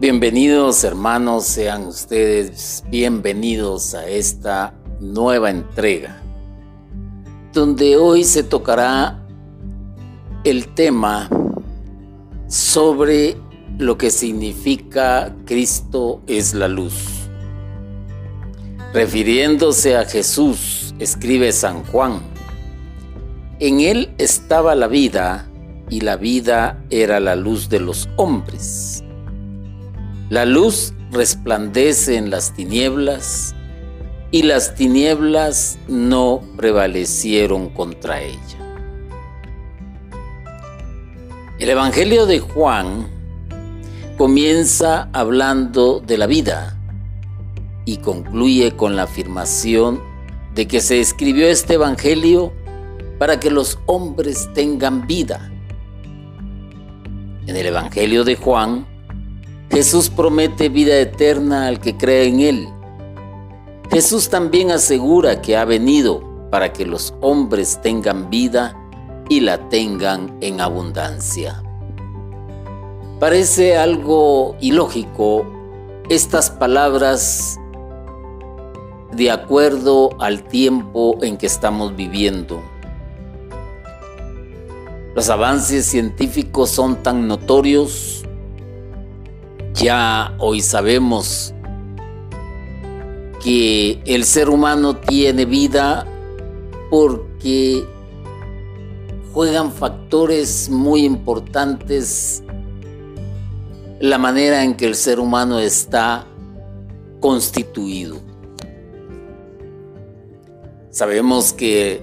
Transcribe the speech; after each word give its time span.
Bienvenidos 0.00 0.82
hermanos, 0.82 1.44
sean 1.44 1.88
ustedes 1.88 2.82
bienvenidos 2.88 3.94
a 3.94 4.08
esta 4.08 4.72
nueva 4.98 5.50
entrega, 5.50 6.22
donde 7.52 7.98
hoy 7.98 8.24
se 8.24 8.42
tocará 8.42 9.22
el 10.42 10.68
tema 10.68 11.28
sobre 12.48 13.36
lo 13.76 13.98
que 13.98 14.10
significa 14.10 15.36
Cristo 15.44 16.22
es 16.26 16.54
la 16.54 16.68
luz. 16.68 17.28
Refiriéndose 18.94 19.98
a 19.98 20.06
Jesús, 20.06 20.94
escribe 20.98 21.52
San 21.52 21.84
Juan, 21.84 22.22
en 23.58 23.80
él 23.80 24.14
estaba 24.16 24.74
la 24.74 24.86
vida 24.86 25.46
y 25.90 26.00
la 26.00 26.16
vida 26.16 26.82
era 26.88 27.20
la 27.20 27.36
luz 27.36 27.68
de 27.68 27.80
los 27.80 28.08
hombres. 28.16 28.99
La 30.30 30.44
luz 30.44 30.94
resplandece 31.10 32.16
en 32.16 32.30
las 32.30 32.52
tinieblas 32.52 33.52
y 34.30 34.44
las 34.44 34.76
tinieblas 34.76 35.76
no 35.88 36.40
prevalecieron 36.56 37.70
contra 37.70 38.22
ella. 38.22 38.38
El 41.58 41.68
Evangelio 41.68 42.26
de 42.26 42.38
Juan 42.38 43.08
comienza 44.16 45.08
hablando 45.12 45.98
de 45.98 46.16
la 46.16 46.28
vida 46.28 46.78
y 47.84 47.96
concluye 47.96 48.76
con 48.76 48.94
la 48.94 49.02
afirmación 49.02 50.00
de 50.54 50.68
que 50.68 50.80
se 50.80 51.00
escribió 51.00 51.48
este 51.48 51.74
Evangelio 51.74 52.52
para 53.18 53.40
que 53.40 53.50
los 53.50 53.80
hombres 53.86 54.48
tengan 54.54 55.08
vida. 55.08 55.50
En 57.48 57.56
el 57.56 57.66
Evangelio 57.66 58.22
de 58.22 58.36
Juan, 58.36 58.86
Jesús 59.70 60.10
promete 60.10 60.68
vida 60.68 60.98
eterna 60.98 61.68
al 61.68 61.78
que 61.78 61.96
cree 61.96 62.26
en 62.26 62.40
Él. 62.40 62.68
Jesús 63.88 64.28
también 64.28 64.72
asegura 64.72 65.40
que 65.40 65.56
ha 65.56 65.64
venido 65.64 66.24
para 66.50 66.72
que 66.72 66.84
los 66.84 67.14
hombres 67.20 67.80
tengan 67.80 68.30
vida 68.30 68.76
y 69.28 69.38
la 69.38 69.68
tengan 69.68 70.36
en 70.40 70.60
abundancia. 70.60 71.62
Parece 73.20 73.76
algo 73.76 74.56
ilógico 74.60 75.46
estas 76.08 76.50
palabras 76.50 77.56
de 79.12 79.30
acuerdo 79.30 80.10
al 80.18 80.42
tiempo 80.42 81.16
en 81.22 81.36
que 81.36 81.46
estamos 81.46 81.94
viviendo. 81.94 82.60
Los 85.14 85.28
avances 85.28 85.86
científicos 85.86 86.70
son 86.70 87.02
tan 87.04 87.28
notorios 87.28 88.24
ya 89.74 90.34
hoy 90.38 90.60
sabemos 90.60 91.54
que 93.42 94.02
el 94.04 94.24
ser 94.24 94.50
humano 94.50 94.96
tiene 94.96 95.44
vida 95.44 96.06
porque 96.90 97.84
juegan 99.32 99.72
factores 99.72 100.68
muy 100.68 101.04
importantes 101.04 102.42
la 104.00 104.18
manera 104.18 104.64
en 104.64 104.74
que 104.76 104.86
el 104.86 104.94
ser 104.94 105.20
humano 105.20 105.58
está 105.58 106.26
constituido. 107.20 108.16
Sabemos 110.90 111.52
que 111.52 112.02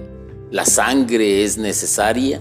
la 0.50 0.64
sangre 0.64 1.44
es 1.44 1.58
necesaria, 1.58 2.40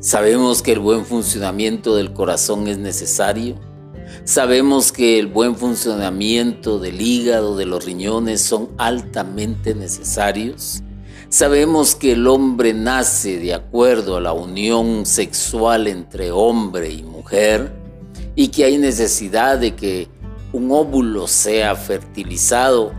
sabemos 0.00 0.62
que 0.62 0.72
el 0.72 0.80
buen 0.80 1.06
funcionamiento 1.06 1.94
del 1.94 2.12
corazón 2.12 2.68
es 2.68 2.76
necesario, 2.78 3.54
Sabemos 4.30 4.92
que 4.92 5.18
el 5.18 5.26
buen 5.26 5.56
funcionamiento 5.56 6.78
del 6.78 7.00
hígado, 7.00 7.56
de 7.56 7.66
los 7.66 7.84
riñones 7.84 8.40
son 8.40 8.68
altamente 8.78 9.74
necesarios. 9.74 10.84
Sabemos 11.28 11.96
que 11.96 12.12
el 12.12 12.28
hombre 12.28 12.72
nace 12.72 13.38
de 13.38 13.54
acuerdo 13.54 14.18
a 14.18 14.20
la 14.20 14.32
unión 14.32 15.04
sexual 15.04 15.88
entre 15.88 16.30
hombre 16.30 16.92
y 16.92 17.02
mujer 17.02 17.72
y 18.36 18.46
que 18.46 18.66
hay 18.66 18.78
necesidad 18.78 19.58
de 19.58 19.74
que 19.74 20.06
un 20.52 20.70
óvulo 20.70 21.26
sea 21.26 21.74
fertilizado 21.74 22.92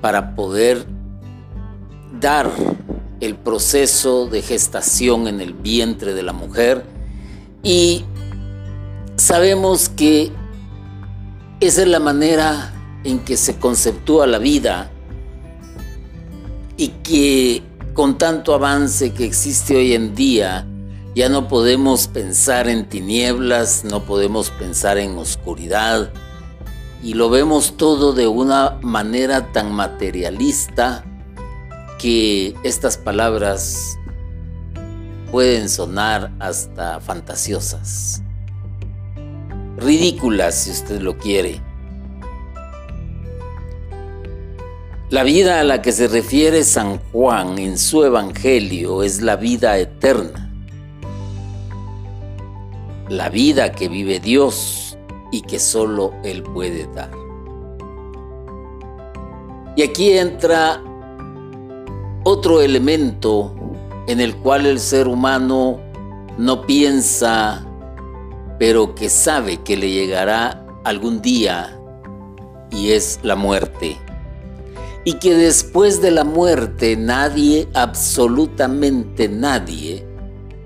para 0.00 0.34
poder 0.34 0.86
dar 2.18 2.50
el 3.20 3.34
proceso 3.34 4.26
de 4.26 4.40
gestación 4.40 5.28
en 5.28 5.42
el 5.42 5.52
vientre 5.52 6.14
de 6.14 6.22
la 6.22 6.32
mujer 6.32 6.82
y 7.62 8.06
sabemos 9.16 9.90
que 9.90 10.32
esa 11.60 11.82
es 11.82 11.88
la 11.88 11.98
manera 11.98 12.72
en 13.04 13.18
que 13.20 13.36
se 13.36 13.56
conceptúa 13.56 14.26
la 14.26 14.38
vida 14.38 14.90
y 16.76 16.88
que 16.88 17.62
con 17.94 18.16
tanto 18.16 18.54
avance 18.54 19.12
que 19.12 19.24
existe 19.24 19.76
hoy 19.76 19.92
en 19.94 20.14
día, 20.14 20.66
ya 21.16 21.28
no 21.28 21.48
podemos 21.48 22.06
pensar 22.06 22.68
en 22.68 22.88
tinieblas, 22.88 23.84
no 23.84 24.04
podemos 24.04 24.50
pensar 24.50 24.98
en 24.98 25.18
oscuridad. 25.18 26.12
Y 27.02 27.14
lo 27.14 27.28
vemos 27.28 27.76
todo 27.76 28.12
de 28.12 28.28
una 28.28 28.78
manera 28.82 29.50
tan 29.52 29.72
materialista 29.72 31.04
que 31.98 32.54
estas 32.62 32.96
palabras 32.96 33.98
pueden 35.32 35.68
sonar 35.68 36.30
hasta 36.38 37.00
fantasiosas 37.00 38.22
ridículas 39.78 40.54
si 40.54 40.70
usted 40.70 41.00
lo 41.00 41.16
quiere. 41.16 41.60
La 45.10 45.22
vida 45.22 45.60
a 45.60 45.64
la 45.64 45.80
que 45.80 45.92
se 45.92 46.06
refiere 46.06 46.64
San 46.64 46.98
Juan 47.12 47.58
en 47.58 47.78
su 47.78 48.04
Evangelio 48.04 49.02
es 49.02 49.22
la 49.22 49.36
vida 49.36 49.78
eterna, 49.78 50.52
la 53.08 53.30
vida 53.30 53.72
que 53.72 53.88
vive 53.88 54.20
Dios 54.20 54.98
y 55.32 55.40
que 55.42 55.58
solo 55.58 56.12
Él 56.24 56.42
puede 56.42 56.86
dar. 56.94 57.10
Y 59.76 59.82
aquí 59.82 60.10
entra 60.10 60.82
otro 62.24 62.60
elemento 62.60 63.54
en 64.08 64.20
el 64.20 64.36
cual 64.36 64.66
el 64.66 64.80
ser 64.80 65.06
humano 65.06 65.80
no 66.36 66.66
piensa 66.66 67.67
pero 68.58 68.94
que 68.94 69.08
sabe 69.08 69.58
que 69.62 69.76
le 69.76 69.90
llegará 69.90 70.66
algún 70.84 71.22
día 71.22 71.78
y 72.70 72.90
es 72.90 73.20
la 73.22 73.36
muerte. 73.36 73.96
Y 75.04 75.14
que 75.14 75.34
después 75.34 76.02
de 76.02 76.10
la 76.10 76.24
muerte 76.24 76.96
nadie, 76.96 77.68
absolutamente 77.72 79.28
nadie, 79.28 80.04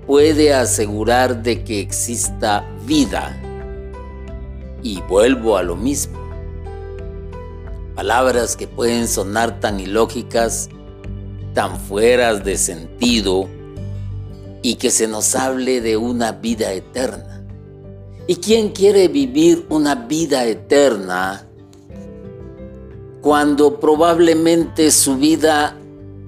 puede 0.05 0.53
asegurar 0.53 1.43
de 1.43 1.63
que 1.63 1.79
exista 1.79 2.67
vida. 2.85 3.39
Y 4.81 5.01
vuelvo 5.01 5.55
a 5.55 5.63
lo 5.63 5.75
mismo. 5.75 6.19
Palabras 7.95 8.57
que 8.57 8.67
pueden 8.67 9.07
sonar 9.07 9.59
tan 9.59 9.79
ilógicas, 9.79 10.67
tan 11.53 11.79
fueras 11.79 12.43
de 12.43 12.57
sentido, 12.57 13.47
y 14.61 14.75
que 14.75 14.89
se 14.91 15.07
nos 15.07 15.35
hable 15.35 15.79
de 15.79 15.95
una 15.95 16.31
vida 16.31 16.73
eterna. 16.73 17.32
¿Y 18.27 18.35
quién 18.37 18.69
quiere 18.69 19.07
vivir 19.09 19.65
una 19.69 19.95
vida 19.95 20.45
eterna 20.45 21.45
cuando 23.21 23.79
probablemente 23.79 24.91
su 24.91 25.17
vida 25.17 25.75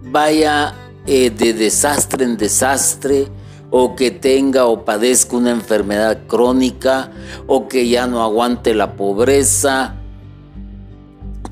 vaya 0.03 0.75
eh, 1.05 1.29
de 1.29 1.53
desastre 1.53 2.25
en 2.25 2.37
desastre 2.37 3.27
o 3.69 3.95
que 3.95 4.11
tenga 4.11 4.65
o 4.65 4.83
padezca 4.85 5.37
una 5.37 5.51
enfermedad 5.51 6.27
crónica 6.27 7.11
o 7.47 7.67
que 7.67 7.87
ya 7.87 8.07
no 8.07 8.23
aguante 8.23 8.73
la 8.73 8.95
pobreza 8.95 9.95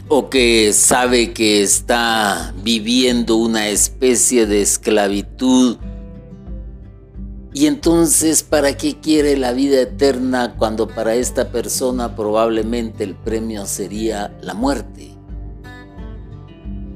o 0.07 0.29
que 0.29 0.73
sabe 0.73 1.33
que 1.33 1.62
está 1.62 2.53
viviendo 2.63 3.38
una 3.38 3.69
especie 3.69 4.45
de 4.45 4.62
esclavitud 4.62 5.77
y 7.55 7.67
entonces, 7.67 8.41
¿para 8.41 8.75
qué 8.75 9.00
quiere 9.00 9.38
la 9.38 9.51
vida 9.51 9.79
eterna 9.79 10.55
cuando 10.57 10.88
para 10.88 11.13
esta 11.13 11.50
persona 11.50 12.15
probablemente 12.15 13.03
el 13.03 13.13
premio 13.13 13.67
sería 13.67 14.35
la 14.41 14.55
muerte? 14.55 15.11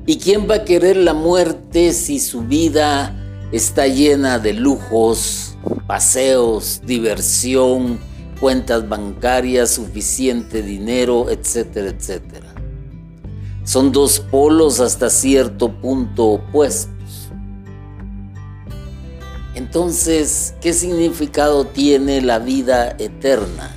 ¿Y 0.08 0.18
quién 0.18 0.50
va 0.50 0.56
a 0.56 0.64
querer 0.66 0.98
la 0.98 1.14
muerte 1.14 1.94
si 1.94 2.20
su 2.20 2.42
vida 2.42 3.14
está 3.52 3.86
llena 3.86 4.40
de 4.40 4.54
lujos, 4.54 5.56
paseos, 5.86 6.82
diversión, 6.84 8.00
cuentas 8.40 8.90
bancarias, 8.90 9.70
suficiente 9.70 10.64
dinero, 10.64 11.30
etcétera, 11.30 11.90
etcétera? 11.90 12.56
Son 13.64 13.92
dos 13.92 14.22
polos 14.22 14.80
hasta 14.80 15.12
cierto 15.12 15.72
punto 15.82 16.26
opuestos. 16.26 16.97
Entonces, 19.58 20.54
¿qué 20.62 20.72
significado 20.72 21.66
tiene 21.66 22.22
la 22.22 22.38
vida 22.38 22.96
eterna? 23.00 23.76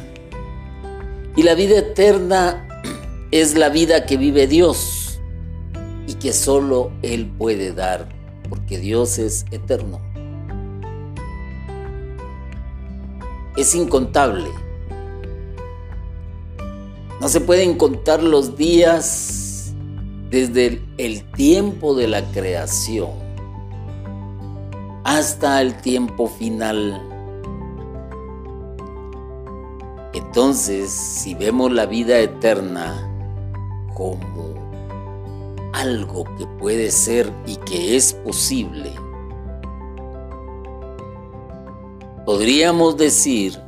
Y 1.37 1.43
la 1.43 1.55
vida 1.55 1.79
eterna 1.79 2.69
es 3.31 3.55
la 3.57 3.71
vida 3.71 4.05
que 4.05 4.19
vive 4.19 4.47
Dios 4.47 5.19
y 6.07 6.17
que 6.17 6.35
solo 6.35 6.93
Él 7.01 7.33
puede 7.39 7.73
dar, 7.73 8.11
porque 8.51 8.77
Dios 8.77 9.19
es 9.19 9.47
eterno. 9.53 10.03
Es 13.57 13.75
incontable. 13.75 14.51
No 17.23 17.29
se 17.31 17.41
pueden 17.41 17.79
contar 17.79 18.23
los 18.23 18.55
días 18.55 19.73
desde 20.29 20.83
el 20.99 21.25
tiempo 21.33 21.95
de 21.95 22.07
la 22.07 22.31
creación 22.33 23.30
hasta 25.05 25.61
el 25.61 25.77
tiempo 25.81 26.29
final. 26.29 27.01
Entonces, 30.13 30.91
si 30.91 31.35
vemos 31.35 31.73
la 31.73 31.87
vida 31.87 32.19
eterna 32.19 33.07
como 33.95 34.55
algo 35.73 36.25
que 36.37 36.47
puede 36.59 36.91
ser 36.91 37.33
y 37.47 37.57
que 37.57 37.97
es 37.97 38.13
posible, 38.13 38.93
podríamos 42.27 42.97
decir 42.97 43.59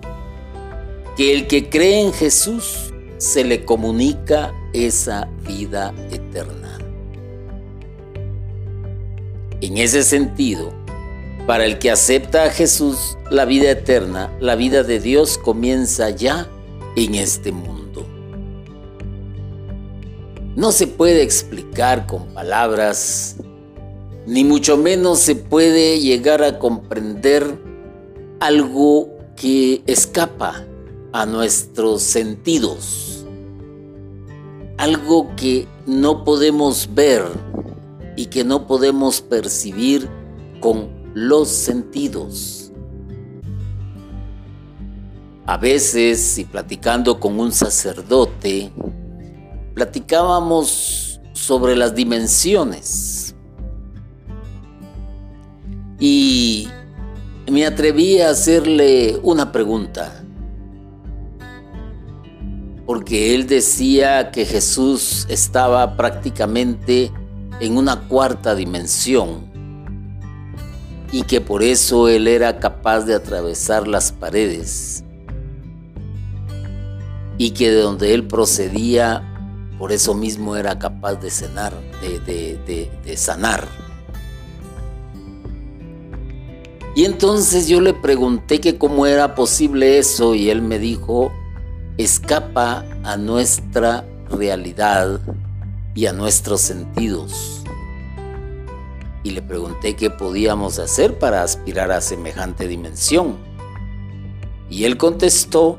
que 1.16 1.34
el 1.34 1.46
que 1.46 1.68
cree 1.68 2.00
en 2.00 2.12
Jesús 2.12 2.92
se 3.18 3.44
le 3.44 3.64
comunica 3.64 4.52
esa 4.72 5.28
vida 5.46 5.94
eterna. 6.10 6.78
En 9.60 9.78
ese 9.78 10.02
sentido, 10.02 10.81
para 11.46 11.64
el 11.64 11.78
que 11.78 11.90
acepta 11.90 12.44
a 12.44 12.50
Jesús, 12.50 13.18
la 13.30 13.44
vida 13.44 13.70
eterna, 13.70 14.32
la 14.40 14.54
vida 14.54 14.84
de 14.84 15.00
Dios 15.00 15.38
comienza 15.38 16.10
ya 16.10 16.48
en 16.96 17.14
este 17.14 17.50
mundo. 17.50 18.06
No 20.54 20.70
se 20.70 20.86
puede 20.86 21.22
explicar 21.22 22.06
con 22.06 22.26
palabras, 22.34 23.36
ni 24.26 24.44
mucho 24.44 24.76
menos 24.76 25.18
se 25.18 25.34
puede 25.34 25.98
llegar 25.98 26.44
a 26.44 26.58
comprender 26.58 27.58
algo 28.38 29.08
que 29.34 29.82
escapa 29.86 30.64
a 31.12 31.26
nuestros 31.26 32.02
sentidos, 32.02 33.26
algo 34.78 35.34
que 35.36 35.66
no 35.86 36.22
podemos 36.22 36.88
ver 36.94 37.24
y 38.16 38.26
que 38.26 38.44
no 38.44 38.66
podemos 38.68 39.20
percibir 39.20 40.08
con 40.60 41.01
los 41.14 41.48
sentidos. 41.48 42.72
A 45.44 45.56
veces, 45.56 46.38
y 46.38 46.44
platicando 46.44 47.18
con 47.18 47.38
un 47.38 47.52
sacerdote, 47.52 48.72
platicábamos 49.74 51.20
sobre 51.32 51.76
las 51.76 51.94
dimensiones. 51.94 53.34
Y 55.98 56.68
me 57.50 57.66
atreví 57.66 58.20
a 58.20 58.30
hacerle 58.30 59.18
una 59.22 59.52
pregunta. 59.52 60.24
Porque 62.86 63.34
él 63.34 63.46
decía 63.46 64.30
que 64.30 64.44
Jesús 64.44 65.26
estaba 65.28 65.96
prácticamente 65.96 67.12
en 67.60 67.76
una 67.76 68.08
cuarta 68.08 68.54
dimensión 68.54 69.51
y 71.12 71.24
que 71.24 71.42
por 71.42 71.62
eso 71.62 72.08
él 72.08 72.26
era 72.26 72.58
capaz 72.58 73.02
de 73.02 73.14
atravesar 73.14 73.86
las 73.86 74.10
paredes 74.10 75.04
y 77.36 77.50
que 77.50 77.70
de 77.70 77.80
donde 77.80 78.14
él 78.14 78.26
procedía, 78.26 79.22
por 79.78 79.92
eso 79.92 80.14
mismo 80.14 80.56
era 80.56 80.78
capaz 80.78 81.16
de 81.16 81.30
sanar, 81.30 81.74
de, 82.00 83.16
sanar. 83.16 83.68
Y 86.94 87.04
entonces 87.04 87.68
yo 87.68 87.80
le 87.80 87.94
pregunté 87.94 88.60
que 88.60 88.78
cómo 88.78 89.06
era 89.06 89.34
posible 89.34 89.98
eso 89.98 90.34
y 90.34 90.50
él 90.50 90.62
me 90.62 90.78
dijo, 90.78 91.32
escapa 91.98 92.84
a 93.02 93.16
nuestra 93.16 94.04
realidad 94.30 95.20
y 95.94 96.06
a 96.06 96.12
nuestros 96.12 96.60
sentidos 96.60 97.61
y 99.24 99.30
le 99.30 99.42
pregunté 99.42 99.94
qué 99.94 100.10
podíamos 100.10 100.78
hacer 100.78 101.18
para 101.18 101.42
aspirar 101.42 101.92
a 101.92 102.00
semejante 102.00 102.66
dimensión. 102.66 103.36
Y 104.68 104.84
él 104.84 104.96
contestó, 104.96 105.76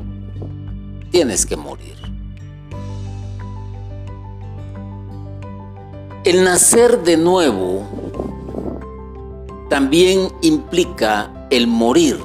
tienes 1.11 1.45
que 1.45 1.57
morir. 1.57 1.93
El 6.23 6.43
nacer 6.45 7.03
de 7.03 7.17
nuevo 7.17 7.85
también 9.69 10.29
implica 10.41 11.47
el 11.49 11.67
morir, 11.67 12.17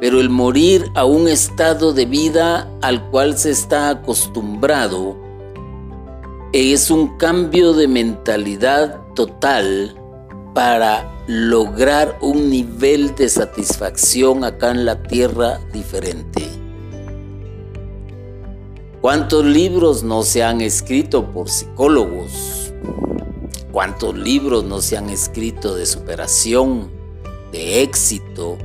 pero 0.00 0.18
el 0.18 0.30
morir 0.30 0.90
a 0.94 1.04
un 1.04 1.28
estado 1.28 1.92
de 1.92 2.06
vida 2.06 2.70
al 2.80 3.10
cual 3.10 3.36
se 3.36 3.50
está 3.50 3.90
acostumbrado 3.90 5.16
es 6.52 6.90
un 6.90 7.18
cambio 7.18 7.74
de 7.74 7.86
mentalidad 7.86 9.00
total 9.20 9.94
para 10.54 11.06
lograr 11.26 12.16
un 12.22 12.48
nivel 12.48 13.14
de 13.16 13.28
satisfacción 13.28 14.44
acá 14.44 14.70
en 14.70 14.86
la 14.86 15.02
tierra 15.02 15.60
diferente. 15.74 16.48
¿Cuántos 19.02 19.44
libros 19.44 20.02
no 20.02 20.22
se 20.22 20.42
han 20.42 20.62
escrito 20.62 21.30
por 21.32 21.50
psicólogos? 21.50 22.72
¿Cuántos 23.70 24.16
libros 24.16 24.64
no 24.64 24.80
se 24.80 24.96
han 24.96 25.10
escrito 25.10 25.74
de 25.74 25.84
superación, 25.84 26.90
de 27.52 27.82
éxito, 27.82 28.56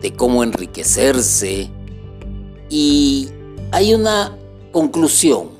de 0.00 0.12
cómo 0.12 0.42
enriquecerse? 0.42 1.70
Y 2.68 3.28
hay 3.70 3.94
una 3.94 4.36
conclusión, 4.72 5.50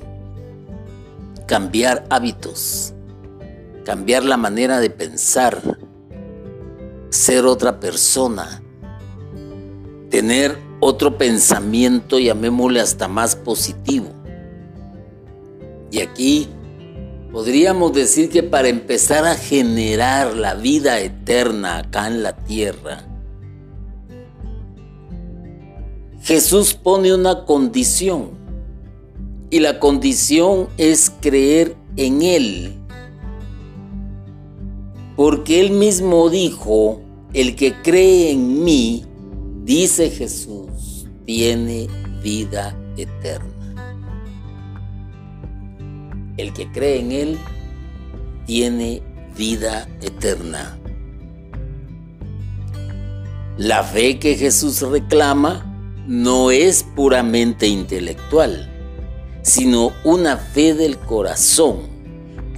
cambiar 1.46 2.04
hábitos 2.10 2.94
cambiar 3.84 4.24
la 4.24 4.36
manera 4.36 4.80
de 4.80 4.90
pensar, 4.90 5.60
ser 7.10 7.44
otra 7.44 7.80
persona, 7.80 8.62
tener 10.10 10.56
otro 10.80 11.18
pensamiento, 11.18 12.18
llamémosle 12.18 12.80
hasta 12.80 13.08
más 13.08 13.36
positivo. 13.36 14.08
Y 15.90 16.00
aquí 16.00 16.48
podríamos 17.32 17.92
decir 17.92 18.30
que 18.30 18.42
para 18.42 18.68
empezar 18.68 19.24
a 19.24 19.34
generar 19.34 20.34
la 20.34 20.54
vida 20.54 21.00
eterna 21.00 21.78
acá 21.78 22.06
en 22.06 22.22
la 22.22 22.36
tierra, 22.36 23.04
Jesús 26.22 26.74
pone 26.74 27.14
una 27.14 27.44
condición 27.44 28.38
y 29.48 29.58
la 29.60 29.80
condición 29.80 30.68
es 30.76 31.10
creer 31.20 31.74
en 31.96 32.22
Él 32.22 32.79
porque 35.20 35.60
él 35.60 35.72
mismo 35.72 36.30
dijo, 36.30 37.02
el 37.34 37.54
que 37.54 37.74
cree 37.82 38.30
en 38.30 38.64
mí, 38.64 39.04
dice 39.64 40.08
Jesús, 40.08 41.06
tiene 41.26 41.88
vida 42.22 42.74
eterna. 42.96 43.98
El 46.38 46.54
que 46.54 46.72
cree 46.72 47.00
en 47.00 47.12
él, 47.12 47.38
tiene 48.46 49.02
vida 49.36 49.86
eterna. 50.00 50.80
La 53.58 53.84
fe 53.84 54.18
que 54.18 54.36
Jesús 54.36 54.80
reclama 54.80 56.02
no 56.06 56.50
es 56.50 56.82
puramente 56.96 57.66
intelectual, 57.66 58.72
sino 59.42 59.92
una 60.02 60.38
fe 60.38 60.72
del 60.72 60.96
corazón 60.96 61.99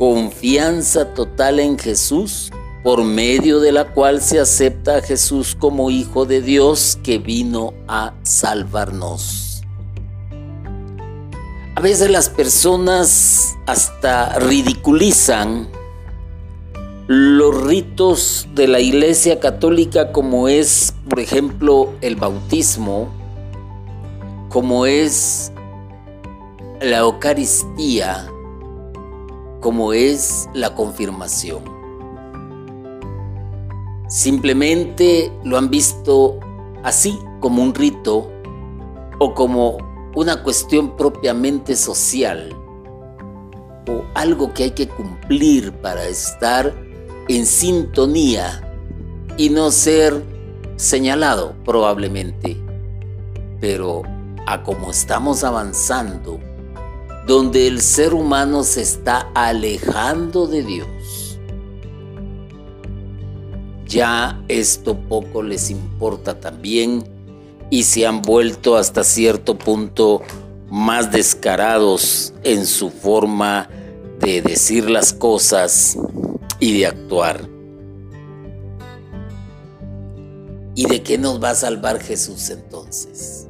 confianza 0.02 1.14
total 1.14 1.60
en 1.60 1.78
Jesús, 1.78 2.50
por 2.82 3.04
medio 3.04 3.60
de 3.60 3.70
la 3.70 3.84
cual 3.84 4.20
se 4.20 4.40
acepta 4.40 4.96
a 4.96 5.00
Jesús 5.00 5.54
como 5.56 5.90
Hijo 5.90 6.26
de 6.26 6.42
Dios 6.42 6.98
que 7.04 7.18
vino 7.18 7.72
a 7.86 8.12
salvarnos. 8.24 9.62
A 11.76 11.80
veces 11.80 12.10
las 12.10 12.28
personas 12.28 13.54
hasta 13.66 14.40
ridiculizan 14.40 15.68
los 17.06 17.62
ritos 17.64 18.48
de 18.56 18.66
la 18.66 18.80
Iglesia 18.80 19.38
Católica 19.38 20.10
como 20.10 20.48
es, 20.48 20.94
por 21.08 21.20
ejemplo, 21.20 21.92
el 22.00 22.16
bautismo, 22.16 23.08
como 24.48 24.84
es 24.84 25.52
la 26.80 26.98
Eucaristía, 26.98 28.31
como 29.62 29.92
es 29.92 30.50
la 30.52 30.74
confirmación. 30.74 31.62
Simplemente 34.08 35.32
lo 35.44 35.56
han 35.56 35.70
visto 35.70 36.38
así, 36.82 37.18
como 37.40 37.62
un 37.62 37.74
rito 37.74 38.30
o 39.18 39.32
como 39.32 39.78
una 40.14 40.42
cuestión 40.42 40.96
propiamente 40.96 41.76
social 41.76 42.54
o 43.88 44.04
algo 44.14 44.52
que 44.52 44.64
hay 44.64 44.70
que 44.72 44.88
cumplir 44.88 45.72
para 45.74 46.04
estar 46.04 46.74
en 47.28 47.46
sintonía 47.46 48.68
y 49.36 49.48
no 49.48 49.70
ser 49.70 50.22
señalado 50.76 51.54
probablemente. 51.64 52.60
Pero 53.60 54.02
a 54.46 54.64
como 54.64 54.90
estamos 54.90 55.44
avanzando, 55.44 56.40
donde 57.26 57.66
el 57.66 57.80
ser 57.80 58.14
humano 58.14 58.64
se 58.64 58.82
está 58.82 59.30
alejando 59.34 60.46
de 60.46 60.62
Dios, 60.62 61.38
ya 63.86 64.42
esto 64.48 64.98
poco 65.08 65.42
les 65.42 65.70
importa 65.70 66.40
también 66.40 67.04
y 67.70 67.84
se 67.84 68.06
han 68.06 68.22
vuelto 68.22 68.76
hasta 68.76 69.04
cierto 69.04 69.58
punto 69.58 70.22
más 70.70 71.12
descarados 71.12 72.32
en 72.42 72.66
su 72.66 72.90
forma 72.90 73.68
de 74.20 74.40
decir 74.40 74.88
las 74.88 75.12
cosas 75.12 75.98
y 76.58 76.78
de 76.78 76.86
actuar. 76.86 77.48
¿Y 80.74 80.86
de 80.86 81.02
qué 81.02 81.18
nos 81.18 81.42
va 81.42 81.50
a 81.50 81.54
salvar 81.54 82.00
Jesús 82.00 82.48
entonces? 82.48 83.48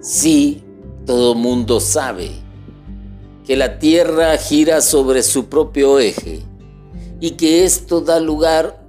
Sí, 0.00 0.62
todo 1.06 1.36
mundo 1.36 1.78
sabe 1.80 2.32
que 3.46 3.56
la 3.56 3.78
tierra 3.78 4.36
gira 4.36 4.80
sobre 4.80 5.22
su 5.22 5.46
propio 5.46 6.00
eje 6.00 6.42
y 7.20 7.32
que 7.32 7.64
esto 7.64 8.00
da 8.00 8.18
lugar 8.18 8.84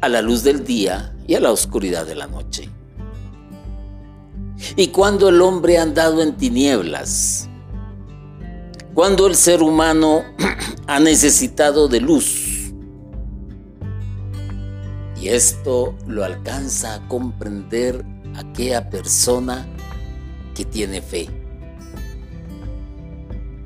a 0.00 0.08
la 0.08 0.22
luz 0.22 0.42
del 0.42 0.64
día 0.64 1.14
y 1.26 1.34
a 1.34 1.40
la 1.40 1.52
oscuridad 1.52 2.06
de 2.06 2.14
la 2.14 2.26
noche. 2.26 2.70
Y 4.76 4.88
cuando 4.88 5.28
el 5.28 5.40
hombre 5.42 5.78
ha 5.78 5.82
andado 5.82 6.22
en 6.22 6.36
tinieblas, 6.36 7.48
cuando 8.94 9.26
el 9.26 9.34
ser 9.34 9.62
humano 9.62 10.24
ha 10.86 10.98
necesitado 11.00 11.86
de 11.86 12.00
luz, 12.00 12.72
y 15.20 15.28
esto 15.28 15.94
lo 16.06 16.24
alcanza 16.24 16.94
a 16.94 17.08
comprender 17.08 18.04
aquella 18.36 18.88
persona 18.88 19.66
que 20.54 20.64
tiene 20.64 21.02
fe, 21.02 21.37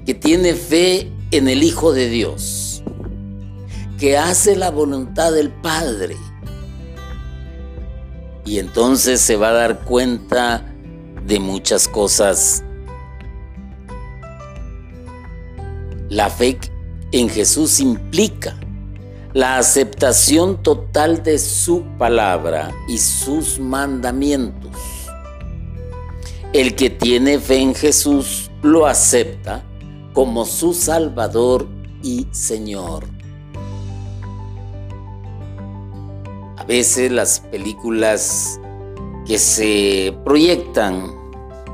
que 0.04 0.14
tiene 0.14 0.54
fe 0.54 1.11
en 1.30 1.49
el 1.49 1.62
Hijo 1.62 1.92
de 1.92 2.09
Dios, 2.09 2.82
que 3.99 4.18
hace 4.18 4.56
la 4.56 4.71
voluntad 4.71 5.32
del 5.32 5.50
Padre. 5.50 6.16
Y 8.44 8.59
entonces 8.59 9.21
se 9.21 9.37
va 9.37 9.50
a 9.50 9.52
dar 9.52 9.80
cuenta 9.85 10.75
de 11.26 11.38
muchas 11.38 11.87
cosas. 11.87 12.64
La 16.09 16.28
fe 16.28 16.59
en 17.12 17.28
Jesús 17.28 17.80
implica 17.80 18.59
la 19.32 19.56
aceptación 19.56 20.62
total 20.62 21.23
de 21.23 21.38
su 21.38 21.85
palabra 21.97 22.71
y 22.88 22.99
sus 22.99 23.59
mandamientos. 23.59 24.76
El 26.52 26.75
que 26.75 26.90
tiene 26.90 27.38
fe 27.38 27.59
en 27.59 27.75
Jesús 27.75 28.50
lo 28.62 28.87
acepta 28.87 29.64
como 30.12 30.45
su 30.45 30.75
Salvador 30.75 31.66
y 32.02 32.26
Señor. 32.33 33.04
A 36.57 36.64
veces 36.64 37.11
las 37.11 37.40
películas 37.40 38.61
que 39.26 39.38
se 39.38 40.16
proyectan 40.25 41.11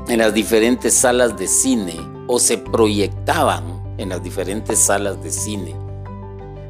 en 0.07 0.19
las 0.19 0.33
diferentes 0.33 0.93
salas 0.93 1.37
de 1.37 1.47
cine 1.47 1.95
o 2.27 2.39
se 2.39 2.57
proyectaban 2.57 3.63
en 3.97 4.09
las 4.09 4.23
diferentes 4.23 4.79
salas 4.79 5.21
de 5.23 5.31
cine 5.31 5.89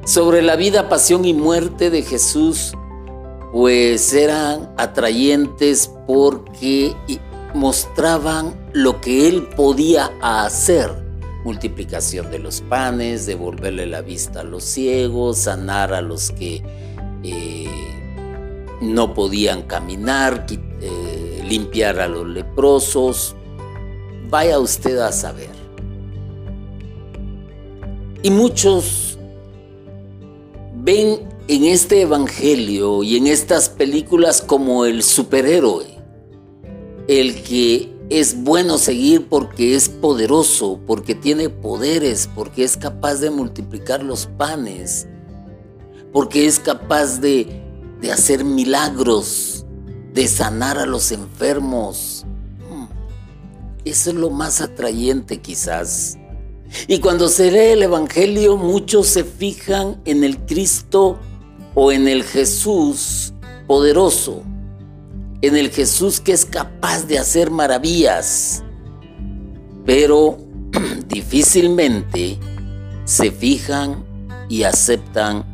sobre 0.10 0.42
la 0.42 0.56
vida, 0.56 0.90
pasión 0.90 1.24
y 1.24 1.36
muerte 1.36 1.92
de 1.92 2.02
Jesús, 2.02 2.74
pues 3.52 4.12
eran 4.12 4.74
atrayentes 4.76 5.92
porque 6.08 6.96
mostraban 7.54 8.56
lo 8.74 9.02
que 9.02 9.28
él 9.28 9.48
podía 9.56 10.12
hacer. 10.20 11.09
Multiplicación 11.44 12.30
de 12.32 12.40
los 12.40 12.62
panes, 12.62 13.26
devolverle 13.26 13.86
la 13.86 14.02
vista 14.02 14.42
a 14.42 14.44
los 14.44 14.64
ciegos, 14.64 15.38
sanar 15.40 15.94
a 15.94 16.02
los 16.02 16.32
que 16.32 16.64
eh, 17.24 17.68
no 18.82 19.14
podían 19.14 19.64
caminar, 19.64 20.46
eh, 20.50 21.44
limpiar 21.48 22.00
a 22.00 22.08
los 22.08 22.28
leprosos. 22.28 23.36
Vaya 24.30 24.60
usted 24.60 24.98
a 24.98 25.12
saber. 25.12 25.50
Y 28.22 28.32
muchos 28.32 29.18
ven 30.76 31.28
en 31.48 31.66
este 31.66 32.02
evangelio 32.02 33.02
y 33.02 33.18
en 33.18 33.28
estas 33.28 33.70
películas 33.70 34.42
como 34.42 34.86
el 34.86 35.04
superhéroe 35.04 36.00
el 37.10 37.42
que 37.42 37.90
es 38.10 38.44
bueno 38.44 38.80
seguir 38.80 39.28
porque 39.28 39.76
es 39.76 39.88
poderoso, 39.88 40.80
porque 40.88 41.14
tiene 41.14 41.50
poderes, 41.50 42.28
porque 42.34 42.64
es 42.64 42.76
capaz 42.76 43.16
de 43.16 43.30
multiplicar 43.30 44.04
los 44.04 44.26
panes, 44.26 45.08
porque 46.12 46.48
es 46.48 46.60
capaz 46.60 47.22
de, 47.22 47.62
de 48.02 48.12
hacer 48.12 48.44
milagros, 48.44 49.66
de 50.14 50.28
sanar 50.28 50.80
a 50.80 50.88
los 50.88 51.12
enfermos. 51.12 52.26
Hmm. 52.68 52.88
Eso 53.86 54.10
es 54.10 54.16
lo 54.16 54.32
más 54.32 54.60
atrayente 54.60 55.40
quizás. 55.40 56.18
Y 56.88 57.00
cuando 57.00 57.30
se 57.30 57.52
lee 57.52 57.74
el 57.74 57.84
Evangelio, 57.84 58.58
muchos 58.58 59.08
se 59.08 59.24
fijan 59.24 60.02
en 60.06 60.24
el 60.24 60.40
Cristo 60.46 61.20
o 61.76 61.92
en 61.92 62.08
el 62.08 62.24
Jesús 62.24 63.34
poderoso 63.68 64.44
en 65.42 65.56
el 65.56 65.70
Jesús 65.70 66.20
que 66.20 66.34
es 66.34 66.46
capaz 66.46 67.08
de 67.08 67.18
hacer 67.18 67.50
maravillas, 67.52 68.64
pero 69.86 70.38
difícilmente 71.08 72.38
se 73.06 73.32
fijan 73.32 74.06
y 74.50 74.64
aceptan 74.64 75.46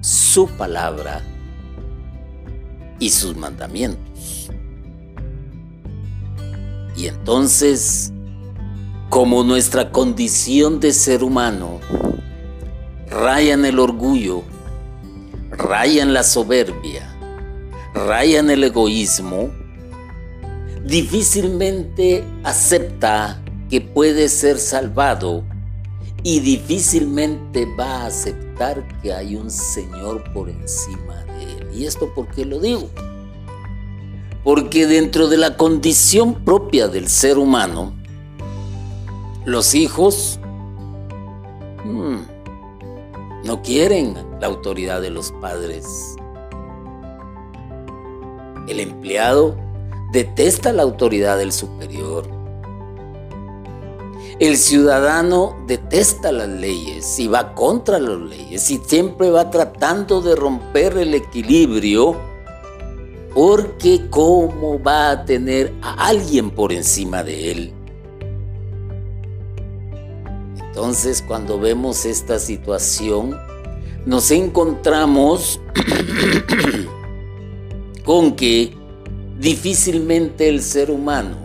su 0.00 0.48
palabra 0.48 1.22
y 2.98 3.10
sus 3.10 3.36
mandamientos. 3.36 4.50
Y 6.96 7.06
entonces, 7.06 8.12
como 9.08 9.44
nuestra 9.44 9.90
condición 9.90 10.80
de 10.80 10.92
ser 10.92 11.22
humano 11.22 11.80
rayan 13.08 13.64
el 13.64 13.78
orgullo, 13.78 14.42
rayan 15.50 16.12
la 16.12 16.22
soberbia, 16.22 17.16
rayan 17.94 18.50
el 18.50 18.64
egoísmo, 18.64 19.50
difícilmente 20.84 22.24
acepta 22.44 23.42
que 23.68 23.80
puede 23.80 24.28
ser 24.28 24.58
salvado 24.58 25.44
y 26.22 26.40
difícilmente 26.40 27.66
va 27.78 28.02
a 28.02 28.06
aceptar 28.06 28.86
que 29.00 29.12
hay 29.12 29.36
un 29.36 29.50
Señor 29.50 30.22
por 30.32 30.50
encima 30.50 31.24
de 31.24 31.44
él. 31.44 31.68
¿Y 31.74 31.86
esto 31.86 32.12
por 32.14 32.28
qué 32.28 32.44
lo 32.44 32.58
digo? 32.58 32.90
Porque 34.44 34.86
dentro 34.86 35.28
de 35.28 35.36
la 35.36 35.56
condición 35.56 36.44
propia 36.44 36.88
del 36.88 37.08
ser 37.08 37.38
humano, 37.38 37.94
los 39.44 39.74
hijos 39.74 40.38
hmm, 41.84 42.18
no 43.44 43.62
quieren 43.62 44.14
la 44.40 44.46
autoridad 44.46 45.00
de 45.00 45.10
los 45.10 45.32
padres. 45.32 46.16
El 48.70 48.78
empleado 48.78 49.56
detesta 50.12 50.72
la 50.72 50.84
autoridad 50.84 51.38
del 51.38 51.50
superior. 51.50 52.24
El 54.38 54.56
ciudadano 54.56 55.56
detesta 55.66 56.30
las 56.30 56.48
leyes 56.48 57.18
y 57.18 57.26
va 57.26 57.52
contra 57.56 57.98
las 57.98 58.16
leyes 58.16 58.70
y 58.70 58.78
siempre 58.78 59.28
va 59.28 59.50
tratando 59.50 60.22
de 60.22 60.36
romper 60.36 60.96
el 60.98 61.14
equilibrio 61.14 62.16
porque 63.34 64.08
cómo 64.08 64.80
va 64.80 65.10
a 65.10 65.24
tener 65.24 65.74
a 65.82 66.06
alguien 66.06 66.52
por 66.52 66.72
encima 66.72 67.24
de 67.24 67.50
él. 67.50 67.72
Entonces 70.68 71.22
cuando 71.26 71.58
vemos 71.58 72.04
esta 72.04 72.38
situación, 72.38 73.36
nos 74.06 74.30
encontramos 74.30 75.60
con 78.10 78.34
que 78.34 78.74
difícilmente 79.38 80.48
el 80.48 80.62
ser 80.62 80.90
humano 80.90 81.36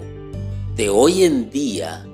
de 0.76 0.90
hoy 0.90 1.24
en 1.24 1.52
día 1.52 2.08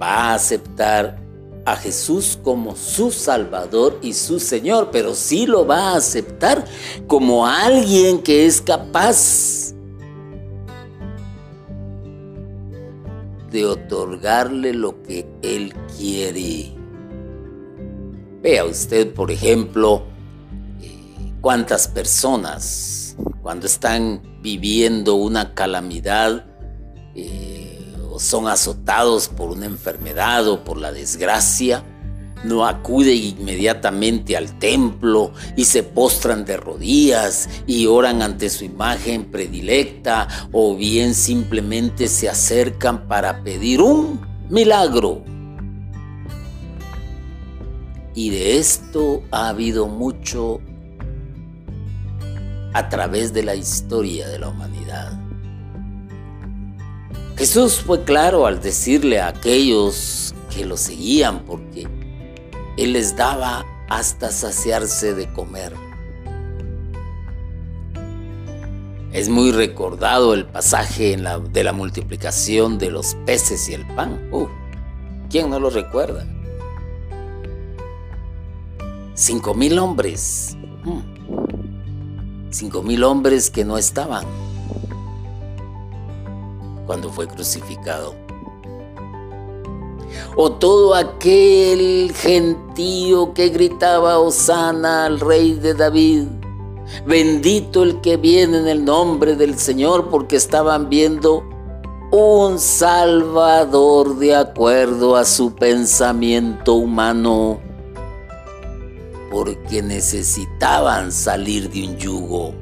va 0.00 0.30
a 0.30 0.34
aceptar 0.34 1.22
a 1.66 1.76
Jesús 1.76 2.38
como 2.42 2.74
su 2.74 3.10
Salvador 3.10 3.98
y 4.00 4.14
su 4.14 4.40
Señor, 4.40 4.88
pero 4.90 5.14
sí 5.14 5.46
lo 5.46 5.66
va 5.66 5.90
a 5.90 5.96
aceptar 5.96 6.64
como 7.06 7.46
alguien 7.46 8.22
que 8.22 8.46
es 8.46 8.62
capaz 8.62 9.74
de 13.50 13.66
otorgarle 13.66 14.72
lo 14.72 15.02
que 15.02 15.28
Él 15.42 15.74
quiere. 15.98 16.72
Vea 18.40 18.64
usted, 18.64 19.12
por 19.12 19.30
ejemplo, 19.30 20.04
eh, 20.80 21.30
cuántas 21.42 21.86
personas 21.86 22.95
cuando 23.42 23.66
están 23.66 24.22
viviendo 24.42 25.14
una 25.14 25.54
calamidad 25.54 26.46
eh, 27.14 27.94
o 28.10 28.18
son 28.18 28.48
azotados 28.48 29.28
por 29.28 29.50
una 29.50 29.66
enfermedad 29.66 30.48
o 30.48 30.64
por 30.64 30.78
la 30.78 30.92
desgracia, 30.92 31.84
no 32.44 32.66
acuden 32.66 33.16
inmediatamente 33.38 34.36
al 34.36 34.58
templo 34.58 35.32
y 35.56 35.64
se 35.64 35.82
postran 35.82 36.44
de 36.44 36.56
rodillas 36.56 37.48
y 37.66 37.86
oran 37.86 38.22
ante 38.22 38.50
su 38.50 38.64
imagen 38.64 39.24
predilecta 39.24 40.28
o 40.52 40.76
bien 40.76 41.14
simplemente 41.14 42.08
se 42.08 42.28
acercan 42.28 43.08
para 43.08 43.42
pedir 43.42 43.80
un 43.80 44.20
milagro. 44.48 45.22
Y 48.14 48.30
de 48.30 48.58
esto 48.58 49.22
ha 49.30 49.48
habido 49.48 49.88
mucho 49.88 50.60
a 52.76 52.90
través 52.90 53.32
de 53.32 53.42
la 53.42 53.54
historia 53.54 54.28
de 54.28 54.38
la 54.38 54.50
humanidad. 54.50 55.18
Jesús 57.38 57.80
fue 57.80 58.04
claro 58.04 58.46
al 58.46 58.60
decirle 58.60 59.18
a 59.18 59.28
aquellos 59.28 60.34
que 60.54 60.66
lo 60.66 60.76
seguían 60.76 61.44
porque 61.46 61.88
él 62.76 62.92
les 62.92 63.16
daba 63.16 63.64
hasta 63.88 64.30
saciarse 64.30 65.14
de 65.14 65.32
comer. 65.32 65.72
Es 69.10 69.30
muy 69.30 69.52
recordado 69.52 70.34
el 70.34 70.44
pasaje 70.44 71.16
de 71.16 71.64
la 71.64 71.72
multiplicación 71.72 72.76
de 72.76 72.90
los 72.90 73.14
peces 73.24 73.70
y 73.70 73.72
el 73.72 73.86
pan. 73.94 74.28
Uh, 74.32 74.48
¿Quién 75.30 75.48
no 75.48 75.58
lo 75.58 75.70
recuerda? 75.70 76.26
Cinco 79.14 79.54
mil 79.54 79.78
hombres. 79.78 80.58
Cinco 82.56 82.82
mil 82.82 83.04
hombres 83.04 83.50
que 83.50 83.66
no 83.66 83.76
estaban 83.76 84.24
cuando 86.86 87.10
fue 87.10 87.28
crucificado 87.28 88.14
o 90.36 90.52
todo 90.52 90.94
aquel 90.94 92.14
gentío 92.14 93.34
que 93.34 93.50
gritaba 93.50 94.18
Osana 94.20 95.04
al 95.04 95.20
rey 95.20 95.52
de 95.52 95.74
David. 95.74 96.28
Bendito 97.06 97.82
el 97.82 98.00
que 98.00 98.16
viene 98.16 98.56
en 98.56 98.68
el 98.68 98.86
nombre 98.86 99.36
del 99.36 99.58
Señor 99.58 100.08
porque 100.08 100.36
estaban 100.36 100.88
viendo 100.88 101.44
un 102.10 102.58
Salvador 102.58 104.16
de 104.16 104.34
acuerdo 104.34 105.14
a 105.14 105.26
su 105.26 105.54
pensamiento 105.54 106.72
humano, 106.72 107.60
porque 109.36 109.82
necesitaban 109.82 111.12
salir 111.12 111.68
de 111.68 111.86
un 111.86 111.98
yugo. 111.98 112.54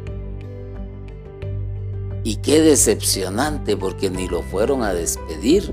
Y 2.24 2.34
qué 2.38 2.62
decepcionante 2.62 3.76
porque 3.76 4.10
ni 4.10 4.26
lo 4.26 4.42
fueron 4.42 4.82
a 4.82 4.92
despedir 4.92 5.72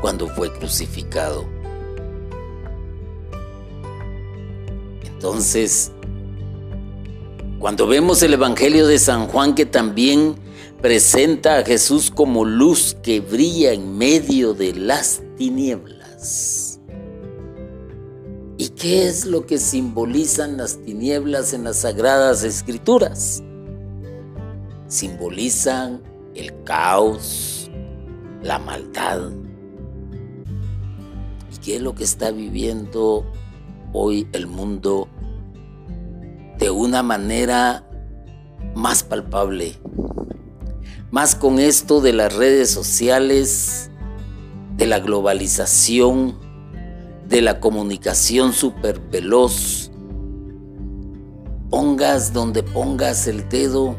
cuando 0.00 0.26
fue 0.26 0.52
crucificado. 0.52 1.44
Entonces, 5.04 5.92
cuando 7.60 7.86
vemos 7.86 8.20
el 8.24 8.34
Evangelio 8.34 8.88
de 8.88 8.98
San 8.98 9.28
Juan 9.28 9.54
que 9.54 9.66
también 9.66 10.34
presenta 10.82 11.58
a 11.58 11.64
Jesús 11.64 12.10
como 12.10 12.44
luz 12.44 12.96
que 13.04 13.20
brilla 13.20 13.72
en 13.72 13.96
medio 13.96 14.52
de 14.52 14.74
las 14.74 15.22
tinieblas. 15.38 16.59
¿Y 18.80 18.82
qué 18.82 19.06
es 19.08 19.26
lo 19.26 19.44
que 19.44 19.58
simbolizan 19.58 20.56
las 20.56 20.78
tinieblas 20.78 21.52
en 21.52 21.64
las 21.64 21.80
sagradas 21.80 22.44
escrituras? 22.44 23.42
Simbolizan 24.88 26.02
el 26.34 26.62
caos, 26.64 27.70
la 28.42 28.58
maldad, 28.58 29.32
qué 31.62 31.76
es 31.76 31.82
lo 31.82 31.94
que 31.94 32.04
está 32.04 32.30
viviendo 32.30 33.30
hoy 33.92 34.26
el 34.32 34.46
mundo 34.46 35.08
de 36.58 36.70
una 36.70 37.02
manera 37.02 37.86
más 38.74 39.02
palpable. 39.02 39.74
Más 41.10 41.34
con 41.34 41.58
esto 41.58 42.00
de 42.00 42.14
las 42.14 42.34
redes 42.34 42.70
sociales, 42.70 43.90
de 44.78 44.86
la 44.86 45.00
globalización, 45.00 46.49
de 47.30 47.40
la 47.40 47.60
comunicación 47.60 48.52
súper 48.52 49.00
veloz. 49.00 49.90
Pongas 51.70 52.34
donde 52.34 52.62
pongas 52.62 53.26
el 53.26 53.48
dedo, 53.48 53.96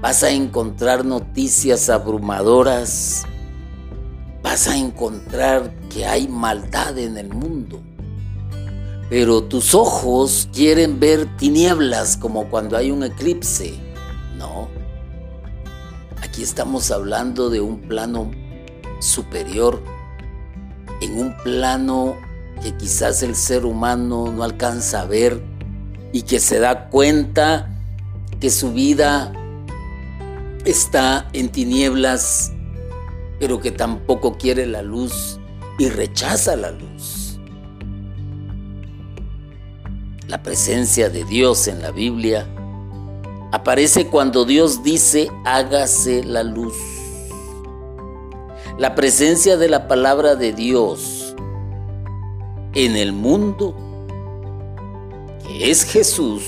vas 0.00 0.22
a 0.22 0.30
encontrar 0.30 1.04
noticias 1.04 1.90
abrumadoras 1.90 3.26
vas 4.42 4.68
a 4.68 4.76
encontrar 4.76 5.74
que 5.88 6.06
hay 6.06 6.28
maldad 6.28 6.98
en 6.98 7.16
el 7.18 7.28
mundo. 7.28 7.80
Pero 9.08 9.42
tus 9.42 9.74
ojos 9.74 10.48
quieren 10.52 11.00
ver 11.00 11.36
tinieblas 11.36 12.16
como 12.16 12.48
cuando 12.48 12.76
hay 12.76 12.90
un 12.90 13.02
eclipse. 13.02 13.74
No. 14.36 14.68
Aquí 16.22 16.42
estamos 16.42 16.90
hablando 16.90 17.50
de 17.50 17.60
un 17.60 17.80
plano 17.82 18.30
superior, 19.00 19.82
en 21.00 21.18
un 21.18 21.36
plano 21.38 22.16
que 22.62 22.76
quizás 22.76 23.22
el 23.22 23.34
ser 23.34 23.64
humano 23.64 24.30
no 24.32 24.42
alcanza 24.42 25.02
a 25.02 25.06
ver 25.06 25.42
y 26.12 26.22
que 26.22 26.40
se 26.40 26.58
da 26.58 26.88
cuenta 26.88 27.70
que 28.40 28.50
su 28.50 28.72
vida 28.72 29.32
está 30.64 31.28
en 31.32 31.48
tinieblas 31.48 32.52
pero 33.40 33.58
que 33.58 33.72
tampoco 33.72 34.36
quiere 34.36 34.66
la 34.66 34.82
luz 34.82 35.40
y 35.78 35.88
rechaza 35.88 36.54
la 36.56 36.70
luz. 36.70 37.40
La 40.28 40.42
presencia 40.42 41.08
de 41.08 41.24
Dios 41.24 41.66
en 41.66 41.80
la 41.82 41.90
Biblia 41.90 42.46
aparece 43.50 44.06
cuando 44.06 44.44
Dios 44.44 44.84
dice 44.84 45.28
hágase 45.44 46.22
la 46.22 46.42
luz. 46.44 46.76
La 48.80 48.94
presencia 48.94 49.58
de 49.58 49.68
la 49.68 49.88
palabra 49.88 50.36
de 50.36 50.54
Dios 50.54 51.36
en 52.72 52.96
el 52.96 53.12
mundo, 53.12 53.74
que 55.46 55.70
es 55.70 55.84
Jesús, 55.84 56.42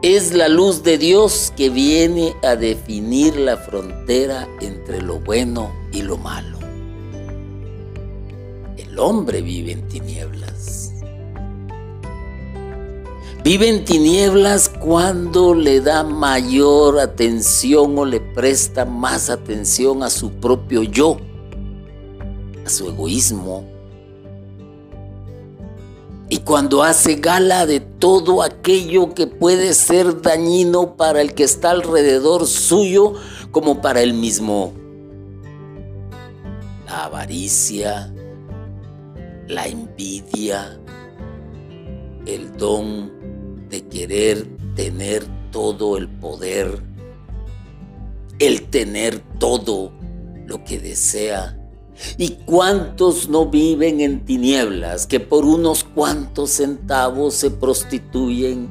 Es 0.00 0.32
la 0.32 0.48
luz 0.48 0.84
de 0.84 0.96
Dios 0.96 1.52
que 1.54 1.68
viene 1.68 2.34
a 2.42 2.54
definir 2.54 3.36
la 3.36 3.56
frontera 3.56 4.48
entre 4.60 5.02
lo 5.02 5.18
bueno 5.18 5.70
y 5.92 6.00
lo 6.00 6.16
malo. 6.16 6.58
El 8.78 8.98
hombre 8.98 9.42
vive 9.42 9.72
en 9.72 9.88
tinieblas. 9.88 10.95
Vive 13.46 13.68
en 13.68 13.84
tinieblas 13.84 14.68
cuando 14.68 15.54
le 15.54 15.80
da 15.80 16.02
mayor 16.02 16.98
atención 16.98 17.96
o 17.96 18.04
le 18.04 18.18
presta 18.18 18.84
más 18.84 19.30
atención 19.30 20.02
a 20.02 20.10
su 20.10 20.32
propio 20.32 20.82
yo, 20.82 21.18
a 22.64 22.68
su 22.68 22.88
egoísmo, 22.88 23.64
y 26.28 26.38
cuando 26.38 26.82
hace 26.82 27.14
gala 27.14 27.66
de 27.66 27.78
todo 27.78 28.42
aquello 28.42 29.14
que 29.14 29.28
puede 29.28 29.74
ser 29.74 30.22
dañino 30.22 30.96
para 30.96 31.20
el 31.20 31.32
que 31.32 31.44
está 31.44 31.70
alrededor 31.70 32.48
suyo 32.48 33.12
como 33.52 33.80
para 33.80 34.02
él 34.02 34.12
mismo. 34.12 34.72
La 36.86 37.04
avaricia, 37.04 38.12
la 39.46 39.68
envidia, 39.68 40.80
el 42.26 42.56
don 42.56 43.15
de 43.68 43.86
querer 43.86 44.46
tener 44.74 45.24
todo 45.50 45.96
el 45.96 46.08
poder, 46.08 46.82
el 48.38 48.62
tener 48.68 49.20
todo 49.38 49.92
lo 50.46 50.64
que 50.64 50.78
desea 50.78 51.56
¿Y 52.18 52.30
cuántos 52.44 53.28
no 53.28 53.46
viven 53.46 54.00
en 54.00 54.24
tinieblas 54.24 55.06
que 55.06 55.20
por 55.20 55.44
unos 55.44 55.84
cuantos 55.84 56.50
centavos 56.50 57.34
se 57.34 57.50
prostituyen 57.50 58.68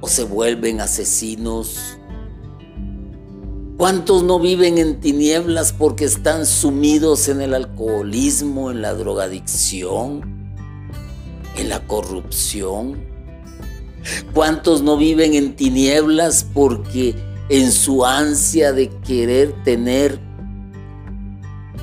o 0.00 0.08
se 0.08 0.24
vuelven 0.24 0.80
asesinos? 0.80 1.98
¿Cuántos 3.78 4.22
no 4.22 4.38
viven 4.38 4.78
en 4.78 5.00
tinieblas 5.00 5.72
porque 5.72 6.04
están 6.04 6.46
sumidos 6.46 7.28
en 7.28 7.42
el 7.42 7.54
alcoholismo, 7.54 8.70
en 8.70 8.80
la 8.82 8.94
drogadicción, 8.94 10.35
en 11.56 11.68
la 11.68 11.86
corrupción? 11.86 13.04
¿Cuántos 14.32 14.82
no 14.82 14.96
viven 14.96 15.34
en 15.34 15.56
tinieblas 15.56 16.46
porque 16.54 17.14
en 17.48 17.72
su 17.72 18.04
ansia 18.04 18.72
de 18.72 18.88
querer 19.00 19.52
tener 19.64 20.20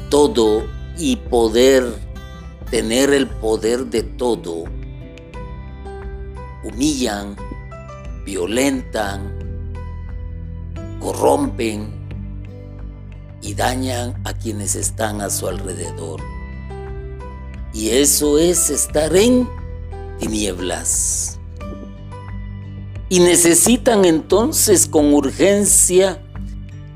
todo 0.09 0.63
y 0.97 1.15
poder 1.15 1.83
tener 2.73 3.13
el 3.13 3.27
poder 3.27 3.85
de 3.85 4.01
todo, 4.01 4.63
humillan, 6.63 7.35
violentan, 8.25 9.31
corrompen 10.99 11.93
y 13.43 13.53
dañan 13.53 14.19
a 14.25 14.33
quienes 14.33 14.75
están 14.75 15.21
a 15.21 15.29
su 15.29 15.47
alrededor. 15.47 16.19
Y 17.75 17.89
eso 17.89 18.39
es 18.39 18.71
estar 18.71 19.15
en 19.15 19.47
Y 23.09 23.19
necesitan 23.19 24.05
entonces 24.05 24.87
con 24.87 25.13
urgencia 25.13 26.21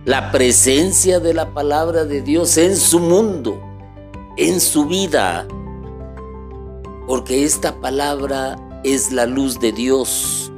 la 0.05 0.31
presencia 0.31 1.19
de 1.19 1.33
la 1.33 1.53
palabra 1.53 2.05
de 2.05 2.21
Dios 2.21 2.57
en 2.57 2.77
su 2.77 2.99
mundo, 2.99 3.61
en 4.37 4.61
su 4.61 4.85
vida, 4.85 5.47
porque 7.05 7.43
esta 7.43 7.79
palabra 7.81 8.55
es 8.83 9.11
la 9.11 9.25
luz 9.25 9.59
de 9.59 9.71
Dios 9.73 10.51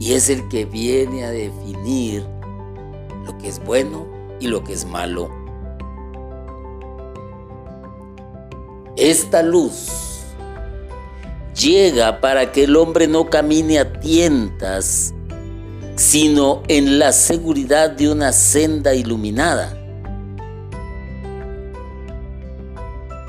y 0.00 0.14
es 0.14 0.28
el 0.28 0.48
que 0.48 0.64
viene 0.64 1.24
a 1.24 1.30
definir 1.30 2.26
lo 3.24 3.38
que 3.38 3.48
es 3.48 3.64
bueno 3.64 4.06
y 4.40 4.48
lo 4.48 4.64
que 4.64 4.72
es 4.72 4.84
malo. 4.84 5.30
Esta 8.96 9.42
luz 9.44 10.17
llega 11.58 12.20
para 12.20 12.52
que 12.52 12.64
el 12.64 12.76
hombre 12.76 13.08
no 13.08 13.28
camine 13.28 13.78
a 13.78 13.92
tientas, 14.00 15.12
sino 15.96 16.62
en 16.68 16.98
la 16.98 17.12
seguridad 17.12 17.90
de 17.90 18.10
una 18.10 18.32
senda 18.32 18.94
iluminada. 18.94 19.74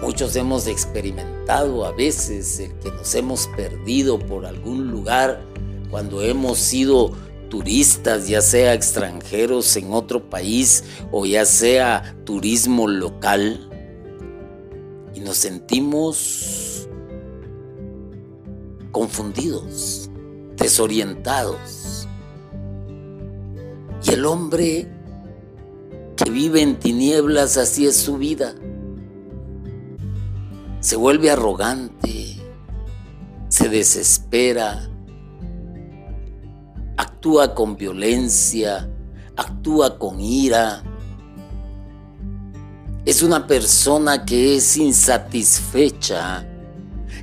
Muchos 0.01 0.35
hemos 0.35 0.67
experimentado 0.67 1.85
a 1.85 1.91
veces 1.91 2.59
el 2.59 2.73
que 2.79 2.91
nos 2.91 3.13
hemos 3.15 3.47
perdido 3.47 4.17
por 4.19 4.45
algún 4.45 4.89
lugar 4.89 5.41
cuando 5.89 6.21
hemos 6.21 6.57
sido 6.57 7.11
turistas, 7.49 8.27
ya 8.27 8.41
sea 8.41 8.73
extranjeros 8.73 9.75
en 9.75 9.91
otro 9.91 10.29
país 10.29 10.83
o 11.11 11.25
ya 11.25 11.45
sea 11.45 12.15
turismo 12.23 12.87
local, 12.87 13.65
y 15.15 15.19
nos 15.19 15.37
sentimos 15.37 16.87
confundidos, 18.99 20.09
desorientados. 20.57 22.05
Y 24.03 24.11
el 24.11 24.25
hombre 24.25 24.91
que 26.17 26.29
vive 26.29 26.61
en 26.61 26.77
tinieblas, 26.77 27.55
así 27.55 27.87
es 27.87 27.95
su 27.95 28.17
vida 28.17 28.53
se 30.81 30.97
vuelve 30.97 31.31
arrogante, 31.31 32.37
se 33.47 33.69
desespera, 33.69 34.89
actúa 36.97 37.55
con 37.55 37.77
violencia, 37.77 38.89
actúa 39.37 39.97
con 39.97 40.19
ira. 40.19 40.83
Es 43.05 43.23
una 43.23 43.47
persona 43.47 44.25
que 44.25 44.57
es 44.57 44.75
insatisfecha, 44.75 46.48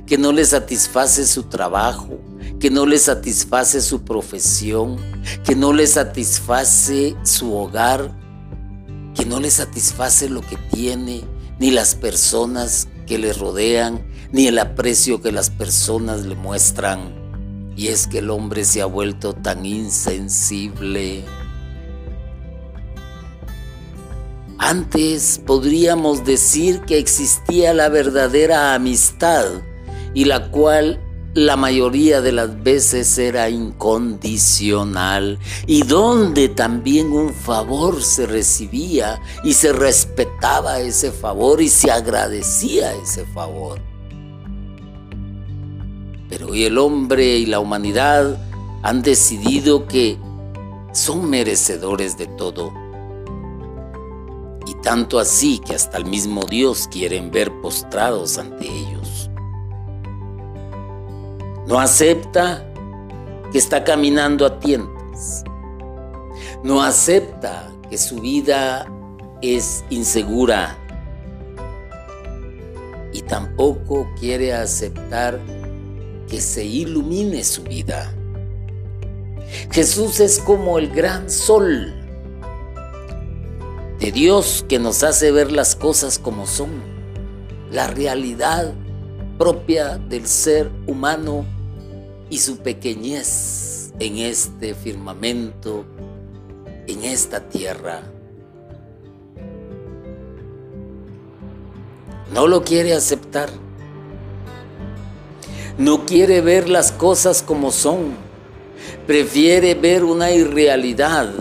que 0.07 0.17
no 0.17 0.31
le 0.31 0.45
satisface 0.45 1.27
su 1.27 1.43
trabajo, 1.43 2.17
que 2.61 2.71
no 2.71 2.85
le 2.85 2.97
satisface 2.97 3.81
su 3.81 4.03
profesión, 4.03 4.97
que 5.43 5.53
no 5.53 5.73
le 5.73 5.85
satisface 5.85 7.17
su 7.23 7.53
hogar, 7.53 8.17
que 9.13 9.25
no 9.25 9.41
le 9.41 9.51
satisface 9.51 10.29
lo 10.29 10.39
que 10.41 10.55
tiene, 10.71 11.25
ni 11.59 11.71
las 11.71 11.93
personas 11.93 12.87
que 13.05 13.17
le 13.17 13.33
rodean, 13.33 14.07
ni 14.31 14.47
el 14.47 14.59
aprecio 14.59 15.21
que 15.21 15.33
las 15.33 15.49
personas 15.49 16.25
le 16.25 16.35
muestran. 16.35 17.13
Y 17.75 17.89
es 17.89 18.07
que 18.07 18.19
el 18.19 18.29
hombre 18.29 18.63
se 18.63 18.81
ha 18.81 18.85
vuelto 18.85 19.33
tan 19.33 19.65
insensible. 19.65 21.25
Antes 24.57 25.41
podríamos 25.45 26.23
decir 26.23 26.81
que 26.81 26.97
existía 26.97 27.73
la 27.73 27.89
verdadera 27.89 28.73
amistad 28.73 29.45
y 30.17 30.25
la 30.25 30.49
cual 30.49 30.99
la 31.35 31.55
mayoría 31.55 32.21
de 32.21 32.31
las 32.31 32.63
veces 32.63 33.19
era 33.19 33.51
incondicional 33.51 35.37
y 35.67 35.83
donde 35.83 36.49
también 36.49 37.11
un 37.11 37.31
favor 37.31 38.01
se 38.01 38.25
recibía 38.25 39.21
y 39.43 39.53
se 39.53 39.71
respetaba 39.71 40.79
ese 40.79 41.11
favor 41.11 41.61
y 41.61 41.69
se 41.69 41.91
agradecía 41.91 42.93
ese 42.93 43.27
favor. 43.27 43.79
Pero 46.29 46.47
hoy 46.47 46.63
el 46.63 46.79
hombre 46.79 47.37
y 47.37 47.45
la 47.45 47.59
humanidad 47.59 48.39
han 48.81 49.03
decidido 49.03 49.85
que 49.85 50.17
son 50.93 51.29
merecedores 51.29 52.17
de 52.17 52.25
todo. 52.25 52.73
Y 54.65 54.73
tanto 54.81 55.19
así 55.19 55.59
que 55.59 55.75
hasta 55.75 55.99
el 55.99 56.05
mismo 56.05 56.41
Dios 56.49 56.89
quieren 56.91 57.29
ver 57.29 57.51
postrados 57.61 58.39
ante 58.39 58.65
ellos 58.65 59.06
no 61.67 61.81
acepta 61.81 62.65
que 63.51 63.57
está 63.57 63.83
caminando 63.83 64.45
a 64.45 64.57
tientas. 64.59 65.43
No 66.63 66.81
acepta 66.81 67.69
que 67.89 67.97
su 67.97 68.21
vida 68.21 68.87
es 69.41 69.83
insegura. 69.89 70.77
Y 73.11 73.21
tampoco 73.21 74.07
quiere 74.17 74.53
aceptar 74.53 75.41
que 76.29 76.39
se 76.39 76.63
ilumine 76.63 77.43
su 77.43 77.63
vida. 77.63 78.13
Jesús 79.71 80.21
es 80.21 80.39
como 80.39 80.77
el 80.77 80.89
gran 80.89 81.29
sol 81.29 81.93
de 83.99 84.11
Dios 84.13 84.63
que 84.69 84.79
nos 84.79 85.03
hace 85.03 85.31
ver 85.31 85.51
las 85.51 85.75
cosas 85.75 86.17
como 86.17 86.45
son, 86.45 86.81
la 87.71 87.87
realidad 87.87 88.73
propia 89.37 89.97
del 89.97 90.27
ser 90.27 90.69
humano 90.85 91.45
y 92.29 92.39
su 92.39 92.57
pequeñez 92.57 93.93
en 93.99 94.17
este 94.17 94.75
firmamento, 94.75 95.85
en 96.87 97.03
esta 97.03 97.47
tierra. 97.49 98.03
No 102.33 102.47
lo 102.47 102.63
quiere 102.63 102.93
aceptar. 102.93 103.49
No 105.77 106.05
quiere 106.05 106.41
ver 106.41 106.69
las 106.69 106.91
cosas 106.91 107.41
como 107.41 107.71
son. 107.71 108.15
Prefiere 109.05 109.73
ver 109.75 110.03
una 110.03 110.31
irrealidad, 110.31 111.31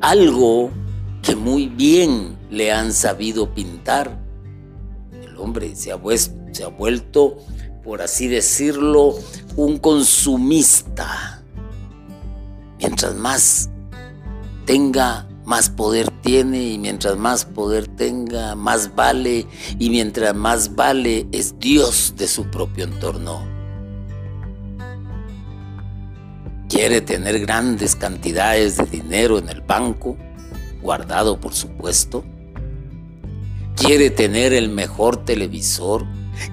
algo 0.00 0.70
que 1.22 1.34
muy 1.34 1.68
bien 1.68 2.36
le 2.50 2.72
han 2.72 2.92
sabido 2.92 3.54
pintar. 3.54 4.20
El 5.22 5.36
hombre 5.38 5.74
se 5.74 5.92
ha, 5.92 6.00
se 6.52 6.64
ha 6.64 6.68
vuelto 6.68 7.38
por 7.84 8.00
así 8.00 8.28
decirlo, 8.28 9.14
un 9.56 9.78
consumista. 9.78 11.42
Mientras 12.78 13.14
más 13.14 13.70
tenga, 14.64 15.28
más 15.44 15.68
poder 15.68 16.10
tiene 16.22 16.70
y 16.70 16.78
mientras 16.78 17.18
más 17.18 17.44
poder 17.44 17.86
tenga, 17.86 18.54
más 18.54 18.94
vale 18.94 19.46
y 19.78 19.90
mientras 19.90 20.34
más 20.34 20.74
vale 20.74 21.26
es 21.32 21.58
Dios 21.58 22.14
de 22.16 22.26
su 22.26 22.50
propio 22.50 22.84
entorno. 22.84 23.46
Quiere 26.68 27.02
tener 27.02 27.38
grandes 27.40 27.94
cantidades 27.94 28.78
de 28.78 28.86
dinero 28.86 29.38
en 29.38 29.50
el 29.50 29.60
banco, 29.60 30.16
guardado 30.80 31.38
por 31.38 31.54
supuesto. 31.54 32.24
Quiere 33.76 34.08
tener 34.08 34.54
el 34.54 34.70
mejor 34.70 35.24
televisor, 35.24 36.06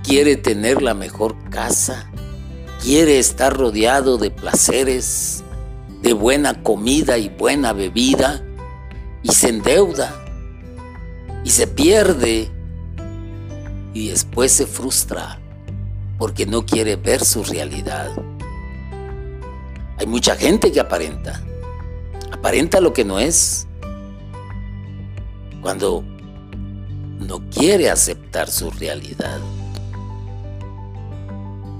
quiere 0.03 0.35
tener 0.35 0.81
la 0.81 0.93
mejor 0.93 1.35
casa, 1.49 2.09
quiere 2.81 3.19
estar 3.19 3.55
rodeado 3.55 4.17
de 4.17 4.31
placeres, 4.31 5.43
de 6.01 6.13
buena 6.13 6.63
comida 6.63 7.17
y 7.17 7.29
buena 7.29 7.73
bebida, 7.73 8.43
y 9.23 9.31
se 9.31 9.49
endeuda, 9.49 10.25
y 11.43 11.49
se 11.51 11.67
pierde, 11.67 12.49
y 13.93 14.09
después 14.09 14.51
se 14.51 14.65
frustra 14.65 15.39
porque 16.17 16.45
no 16.45 16.65
quiere 16.65 16.95
ver 16.95 17.25
su 17.25 17.43
realidad. 17.43 18.11
Hay 19.97 20.05
mucha 20.07 20.35
gente 20.35 20.71
que 20.71 20.79
aparenta, 20.79 21.41
aparenta 22.31 22.79
lo 22.79 22.93
que 22.93 23.03
no 23.03 23.19
es. 23.19 23.67
Cuando 25.61 26.03
no 27.19 27.39
quiere 27.49 27.89
aceptar 27.89 28.49
su 28.49 28.71
realidad. 28.71 29.39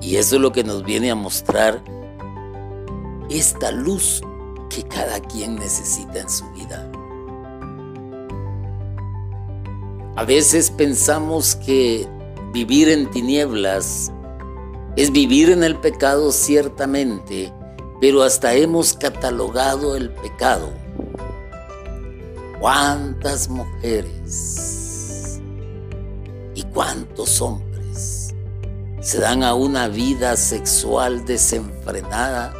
Y 0.02 0.16
eso 0.16 0.36
es 0.36 0.42
lo 0.42 0.52
que 0.52 0.64
nos 0.64 0.84
viene 0.84 1.12
a 1.12 1.16
mostrar 1.16 1.82
esta 3.30 3.72
luz 3.72 4.22
que 4.70 4.84
cada 4.84 5.20
quien 5.20 5.56
necesita 5.56 6.20
en 6.20 6.30
su 6.30 6.50
vida. 6.52 6.92
A 10.16 10.26
veces 10.26 10.72
pensamos 10.72 11.56
que 11.56 12.08
vivir 12.52 12.90
en 12.90 13.10
tinieblas 13.12 14.12
es 14.96 15.12
vivir 15.12 15.50
en 15.50 15.64
el 15.64 15.78
pecado 15.78 16.32
ciertamente, 16.32 17.54
pero 18.02 18.24
hasta 18.24 18.54
hemos 18.54 18.94
catalogado 18.94 19.96
el 19.96 20.10
pecado. 20.10 20.70
¿Cuántas 22.60 23.50
mujeres 23.50 25.40
y 26.54 26.64
cuántos 26.64 27.42
hombres 27.42 27.71
se 29.02 29.20
dan 29.20 29.42
a 29.44 29.56
una 29.56 29.88
vida 29.88 30.38
sexual 30.38 31.26
desenfrenada, 31.26 32.54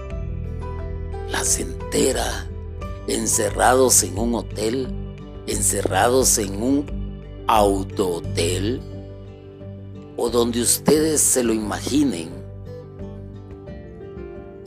placentera, 1.30 2.50
encerrados 3.08 4.02
en 4.02 4.18
un 4.18 4.34
hotel, 4.34 4.88
encerrados 5.46 6.40
en 6.40 6.62
un 6.62 7.46
autohotel 7.48 8.82
o 10.18 10.30
donde 10.30 10.62
ustedes 10.62 11.22
se 11.22 11.44
lo 11.44 11.54
imaginen. 11.54 12.41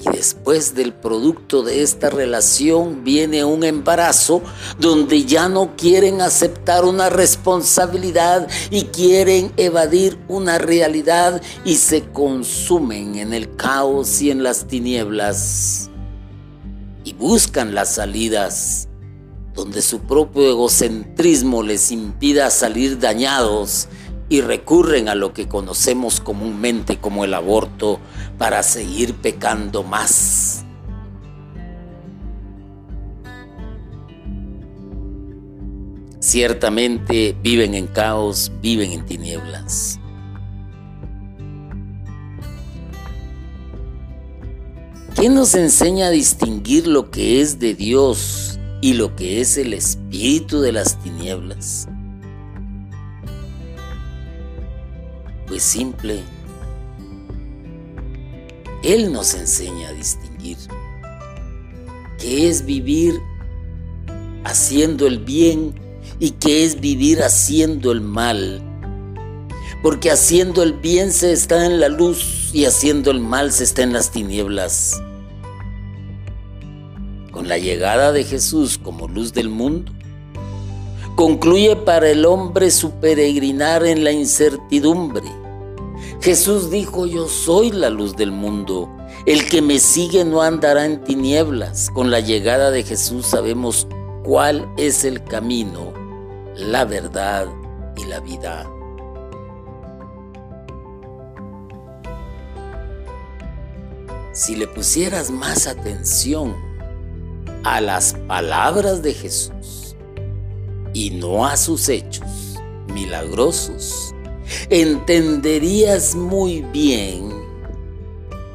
Y 0.07 0.17
después 0.17 0.75
del 0.75 0.93
producto 0.93 1.63
de 1.63 1.83
esta 1.83 2.11
relación 2.11 3.05
viene 3.05 3.45
un 3.45 3.65
embarazo 3.65 4.43
donde 4.79 5.25
ya 5.25 5.49
no 5.49 5.77
quieren 5.77 6.21
aceptar 6.21 6.85
una 6.85 7.09
responsabilidad 7.09 8.49
y 8.71 8.85
quieren 8.85 9.53
evadir 9.57 10.19
una 10.29 10.59
realidad 10.59 11.41
y 11.65 11.77
se 11.77 12.03
consumen 12.05 13.15
en 13.17 13.33
el 13.33 13.57
caos 13.57 14.21
y 14.21 14.31
en 14.31 14.43
las 14.43 14.67
tinieblas. 14.67 15.91
Y 17.05 17.15
buscan 17.15 17.75
las 17.75 17.95
salidas 17.95 18.89
donde 19.55 19.83
su 19.83 20.01
propio 20.01 20.51
egocentrismo 20.51 21.63
les 21.63 21.93
impida 21.93 22.51
salir 22.51 22.99
dañados 22.99 23.89
y 24.29 24.41
recurren 24.41 25.09
a 25.09 25.15
lo 25.15 25.33
que 25.33 25.49
conocemos 25.49 26.21
comúnmente 26.21 26.99
como 26.99 27.25
el 27.25 27.35
aborto 27.35 28.01
para 28.39 28.63
seguir 28.63 29.15
pecando 29.15 29.83
más. 29.83 30.65
Ciertamente 36.21 37.37
viven 37.43 37.75
en 37.75 37.87
caos, 37.87 38.51
viven 38.63 38.93
en 38.93 39.05
tinieblas. 39.05 40.01
¿Quién 45.15 45.35
nos 45.35 45.55
enseña 45.55 46.07
a 46.07 46.11
distinguir 46.11 46.87
lo 46.87 47.11
que 47.11 47.41
es 47.41 47.59
de 47.61 47.75
Dios 47.75 48.59
y 48.81 48.95
lo 48.95 49.15
que 49.15 49.41
es 49.41 49.57
el 49.59 49.75
espíritu 49.75 50.61
de 50.61 50.73
las 50.73 50.99
tinieblas? 51.03 51.89
Pues 55.47 55.63
simple. 55.63 56.23
Él 58.83 59.13
nos 59.13 59.35
enseña 59.35 59.89
a 59.89 59.93
distinguir 59.93 60.59
qué 62.19 62.49
es 62.49 62.65
vivir 62.65 63.15
haciendo 64.45 65.07
el 65.07 65.19
bien 65.19 65.75
y 66.19 66.31
qué 66.33 66.65
es 66.65 66.81
vivir 66.81 67.23
haciendo 67.23 67.93
el 67.93 68.01
mal. 68.01 68.63
Porque 69.83 70.11
haciendo 70.11 70.63
el 70.63 70.75
bien 70.75 71.13
se 71.13 71.33
está 71.33 71.67
en 71.67 71.81
la 71.81 71.89
luz 71.89 72.51
y 72.53 72.65
haciendo 72.65 73.11
el 73.11 73.21
mal 73.21 73.53
se 73.53 73.65
está 73.65 73.83
en 73.83 73.93
las 73.93 74.11
tinieblas 74.11 75.01
con 77.35 77.49
la 77.49 77.59
llegada 77.59 78.13
de 78.13 78.23
Jesús 78.23 78.79
como 78.79 79.09
luz 79.09 79.33
del 79.33 79.49
mundo, 79.49 79.93
concluye 81.15 81.77
para 81.77 82.11
el 82.11 82.25
hombre 82.27 82.71
su 82.71 82.91
peregrinar 82.93 83.85
en 83.85 84.05
la 84.05 84.13
incertidumbre. 84.13 85.31
Jesús 86.21 86.71
dijo, 86.71 87.07
yo 87.07 87.29
soy 87.29 87.71
la 87.71 87.91
luz 87.91 88.17
del 88.17 88.33
mundo. 88.33 88.91
El 89.27 89.49
que 89.49 89.63
me 89.63 89.79
sigue 89.79 90.25
no 90.25 90.43
andará 90.43 90.85
en 90.85 91.03
tinieblas. 91.05 91.91
Con 91.91 92.11
la 92.11 92.21
llegada 92.21 92.71
de 92.71 92.83
Jesús 92.83 93.27
sabemos 93.27 93.87
cuál 94.25 94.69
es 94.77 95.05
el 95.05 95.23
camino, 95.23 95.93
la 96.57 96.85
verdad 96.85 97.47
y 97.97 98.05
la 98.07 98.21
vida. 98.21 98.71
Si 104.33 104.57
le 104.57 104.67
pusieras 104.67 105.31
más 105.31 105.69
atención 105.69 106.57
a 107.63 107.81
las 107.81 108.15
palabras 108.27 109.03
de 109.03 109.15
Jesús 109.15 109.84
y 110.95 111.11
no 111.11 111.45
a 111.45 111.57
sus 111.59 111.89
hechos 111.91 112.57
milagrosos, 112.95 114.15
entenderías 114.71 116.15
muy 116.15 116.63
bien 116.63 117.31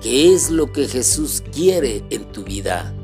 qué 0.01 0.33
es 0.33 0.49
lo 0.49 0.71
que 0.71 0.87
Jesús 0.87 1.43
quiere 1.53 2.03
en 2.09 2.31
tu 2.31 2.43
vida. 2.43 2.95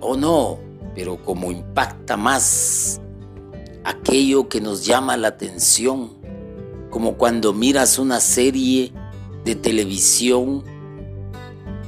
O 0.00 0.16
no, 0.16 0.58
pero 0.94 1.22
como 1.22 1.52
impacta 1.52 2.16
más 2.16 3.00
aquello 3.84 4.48
que 4.48 4.60
nos 4.60 4.84
llama 4.84 5.16
la 5.16 5.28
atención, 5.28 6.18
como 6.90 7.16
cuando 7.16 7.52
miras 7.52 7.98
una 7.98 8.18
serie 8.18 8.92
de 9.44 9.54
televisión 9.54 10.64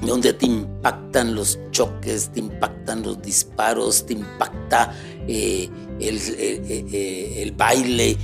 donde 0.07 0.33
te 0.33 0.47
impactan 0.47 1.35
los 1.35 1.59
choques, 1.71 2.31
te 2.31 2.41
impactan 2.41 3.03
los 3.03 3.23
disparos, 3.23 4.05
te 4.05 4.15
impacta 4.15 4.95
eh, 5.29 5.69
eh, 6.01 6.89
eh, 6.93 7.43
el 7.43 7.53
baile, 7.53 8.17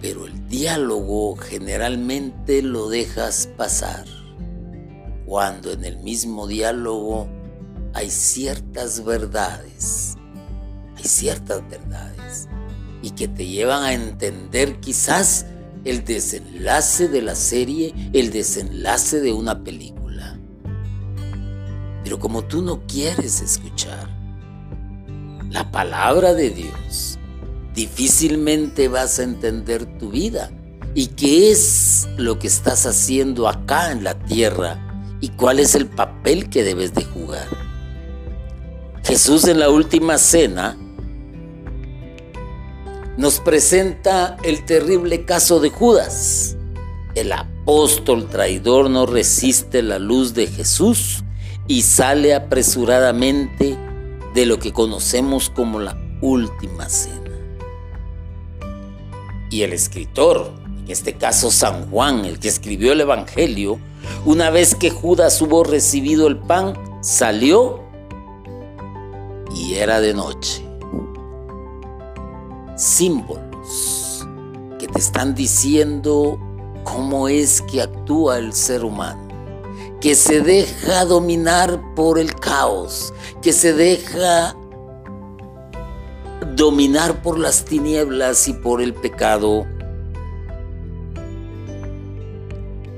pero 0.00 0.26
el 0.26 0.48
diálogo 0.48 1.36
generalmente 1.36 2.60
lo 2.62 2.88
dejas 2.88 3.48
pasar. 3.56 4.04
Cuando 5.24 5.72
en 5.72 5.84
el 5.84 5.98
mismo 5.98 6.46
diálogo 6.46 7.28
hay 7.94 8.10
ciertas 8.10 9.04
verdades, 9.04 10.16
hay 10.96 11.04
ciertas 11.04 11.68
verdades, 11.68 12.48
y 13.02 13.10
que 13.10 13.28
te 13.28 13.46
llevan 13.46 13.84
a 13.84 13.92
entender 13.92 14.80
quizás 14.80 15.46
el 15.84 16.04
desenlace 16.04 17.08
de 17.08 17.22
la 17.22 17.36
serie, 17.36 17.94
el 18.12 18.32
desenlace 18.32 19.20
de 19.20 19.32
una 19.32 19.62
película. 19.62 19.95
Pero 22.06 22.20
como 22.20 22.44
tú 22.44 22.62
no 22.62 22.82
quieres 22.86 23.40
escuchar 23.40 24.08
la 25.50 25.72
palabra 25.72 26.34
de 26.34 26.50
Dios, 26.50 27.18
difícilmente 27.74 28.86
vas 28.86 29.18
a 29.18 29.24
entender 29.24 29.86
tu 29.98 30.10
vida 30.10 30.52
y 30.94 31.08
qué 31.08 31.50
es 31.50 32.08
lo 32.16 32.38
que 32.38 32.46
estás 32.46 32.86
haciendo 32.86 33.48
acá 33.48 33.90
en 33.90 34.04
la 34.04 34.16
tierra 34.16 34.78
y 35.20 35.30
cuál 35.30 35.58
es 35.58 35.74
el 35.74 35.88
papel 35.88 36.48
que 36.48 36.62
debes 36.62 36.94
de 36.94 37.02
jugar. 37.02 37.48
Jesús 39.02 39.48
en 39.48 39.58
la 39.58 39.68
última 39.68 40.16
cena 40.18 40.78
nos 43.16 43.40
presenta 43.40 44.36
el 44.44 44.64
terrible 44.64 45.24
caso 45.24 45.58
de 45.58 45.70
Judas. 45.70 46.56
El 47.16 47.32
apóstol 47.32 48.28
traidor 48.28 48.90
no 48.90 49.06
resiste 49.06 49.82
la 49.82 49.98
luz 49.98 50.34
de 50.34 50.46
Jesús 50.46 51.24
y 51.68 51.82
sale 51.82 52.34
apresuradamente 52.34 53.76
de 54.34 54.46
lo 54.46 54.58
que 54.58 54.72
conocemos 54.72 55.50
como 55.50 55.80
la 55.80 55.96
última 56.20 56.88
cena. 56.88 57.22
Y 59.50 59.62
el 59.62 59.72
escritor, 59.72 60.52
en 60.84 60.90
este 60.90 61.14
caso 61.14 61.50
San 61.50 61.90
Juan, 61.90 62.24
el 62.24 62.38
que 62.38 62.48
escribió 62.48 62.92
el 62.92 63.00
Evangelio, 63.00 63.78
una 64.24 64.50
vez 64.50 64.74
que 64.74 64.90
Judas 64.90 65.40
hubo 65.40 65.64
recibido 65.64 66.26
el 66.26 66.36
pan, 66.36 66.74
salió 67.02 67.80
y 69.54 69.74
era 69.74 70.00
de 70.00 70.14
noche. 70.14 70.64
Símbolos 72.76 74.26
que 74.78 74.86
te 74.86 74.98
están 74.98 75.34
diciendo 75.34 76.38
cómo 76.84 77.28
es 77.28 77.62
que 77.62 77.80
actúa 77.80 78.38
el 78.38 78.52
ser 78.52 78.84
humano 78.84 79.25
que 80.00 80.14
se 80.14 80.40
deja 80.40 81.04
dominar 81.04 81.80
por 81.94 82.18
el 82.18 82.34
caos, 82.34 83.12
que 83.42 83.52
se 83.52 83.72
deja 83.72 84.56
dominar 86.54 87.22
por 87.22 87.38
las 87.38 87.64
tinieblas 87.64 88.48
y 88.48 88.52
por 88.52 88.80
el 88.82 88.94
pecado. 88.94 89.66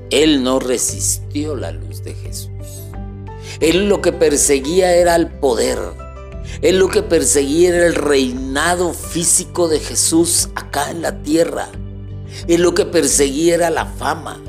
Él 0.09 0.43
no 0.43 0.59
resistió 0.59 1.55
la 1.55 1.71
luz 1.71 2.03
de 2.03 2.13
Jesús. 2.15 2.49
Él 3.59 3.89
lo 3.89 4.01
que 4.01 4.11
perseguía 4.11 4.95
era 4.95 5.15
el 5.15 5.27
poder. 5.27 5.79
Él 6.61 6.79
lo 6.79 6.89
que 6.89 7.03
perseguía 7.03 7.69
era 7.69 7.85
el 7.85 7.95
reinado 7.95 8.93
físico 8.93 9.67
de 9.67 9.79
Jesús 9.79 10.49
acá 10.55 10.89
en 10.91 11.01
la 11.01 11.21
tierra. 11.21 11.69
Él 12.47 12.61
lo 12.61 12.73
que 12.73 12.85
perseguía 12.85 13.55
era 13.55 13.69
la 13.69 13.85
fama. 13.85 14.41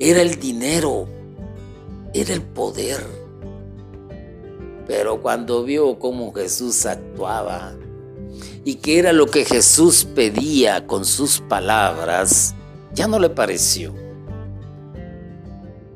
Era 0.00 0.22
el 0.22 0.40
dinero 0.40 1.06
era 2.12 2.34
el 2.34 2.42
poder. 2.42 3.06
Pero 4.86 5.20
cuando 5.20 5.62
vio 5.62 5.98
cómo 5.98 6.32
Jesús 6.32 6.84
actuaba 6.86 7.74
y 8.64 8.76
que 8.76 8.98
era 8.98 9.12
lo 9.12 9.26
que 9.26 9.44
Jesús 9.44 10.04
pedía 10.04 10.86
con 10.86 11.04
sus 11.04 11.40
palabras, 11.40 12.54
ya 12.92 13.06
no 13.06 13.18
le 13.18 13.30
pareció. 13.30 13.94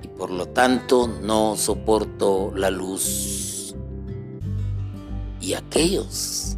Y 0.03 0.09
por 0.09 0.31
lo 0.31 0.47
tanto 0.47 1.09
no 1.09 1.57
soportó 1.57 2.53
la 2.55 2.71
luz. 2.71 3.75
Y 5.41 5.55
aquellos 5.55 6.57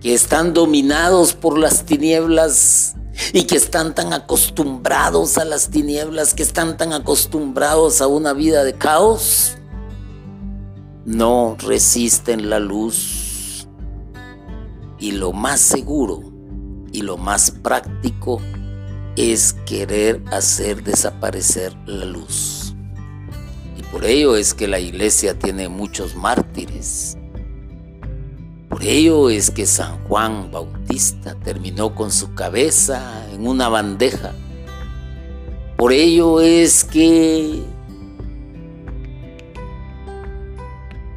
que 0.00 0.14
están 0.14 0.54
dominados 0.54 1.34
por 1.34 1.58
las 1.58 1.84
tinieblas 1.84 2.94
y 3.32 3.44
que 3.44 3.56
están 3.56 3.94
tan 3.94 4.12
acostumbrados 4.12 5.38
a 5.38 5.44
las 5.44 5.70
tinieblas, 5.70 6.34
que 6.34 6.42
están 6.42 6.76
tan 6.76 6.92
acostumbrados 6.92 8.00
a 8.00 8.06
una 8.06 8.32
vida 8.32 8.64
de 8.64 8.74
caos, 8.74 9.56
no 11.04 11.56
resisten 11.58 12.50
la 12.50 12.58
luz. 12.58 13.66
Y 14.98 15.12
lo 15.12 15.32
más 15.32 15.60
seguro 15.60 16.22
y 16.92 17.02
lo 17.02 17.16
más 17.16 17.50
práctico 17.50 18.40
es 19.16 19.54
querer 19.66 20.22
hacer 20.30 20.82
desaparecer 20.82 21.74
la 21.86 22.04
luz. 22.04 22.74
Y 23.78 23.82
por 23.84 24.04
ello 24.04 24.36
es 24.36 24.52
que 24.52 24.68
la 24.68 24.78
iglesia 24.78 25.38
tiene 25.38 25.68
muchos 25.68 26.14
mártires 26.14 27.16
por 28.80 28.88
ello 28.88 29.28
es 29.28 29.50
que 29.50 29.66
San 29.66 30.02
Juan 30.04 30.50
Bautista 30.50 31.34
terminó 31.34 31.94
con 31.94 32.10
su 32.10 32.32
cabeza 32.32 33.26
en 33.30 33.46
una 33.46 33.68
bandeja. 33.68 34.32
Por 35.76 35.92
ello 35.92 36.40
es 36.40 36.84
que 36.84 37.62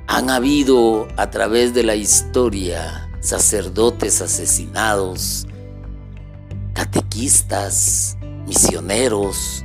han 0.07 0.29
habido 0.29 1.07
a 1.15 1.29
través 1.29 1.73
de 1.73 1.83
la 1.83 1.95
historia 1.95 3.09
sacerdotes 3.21 4.21
asesinados, 4.21 5.47
catequistas, 6.73 8.17
misioneros 8.45 9.63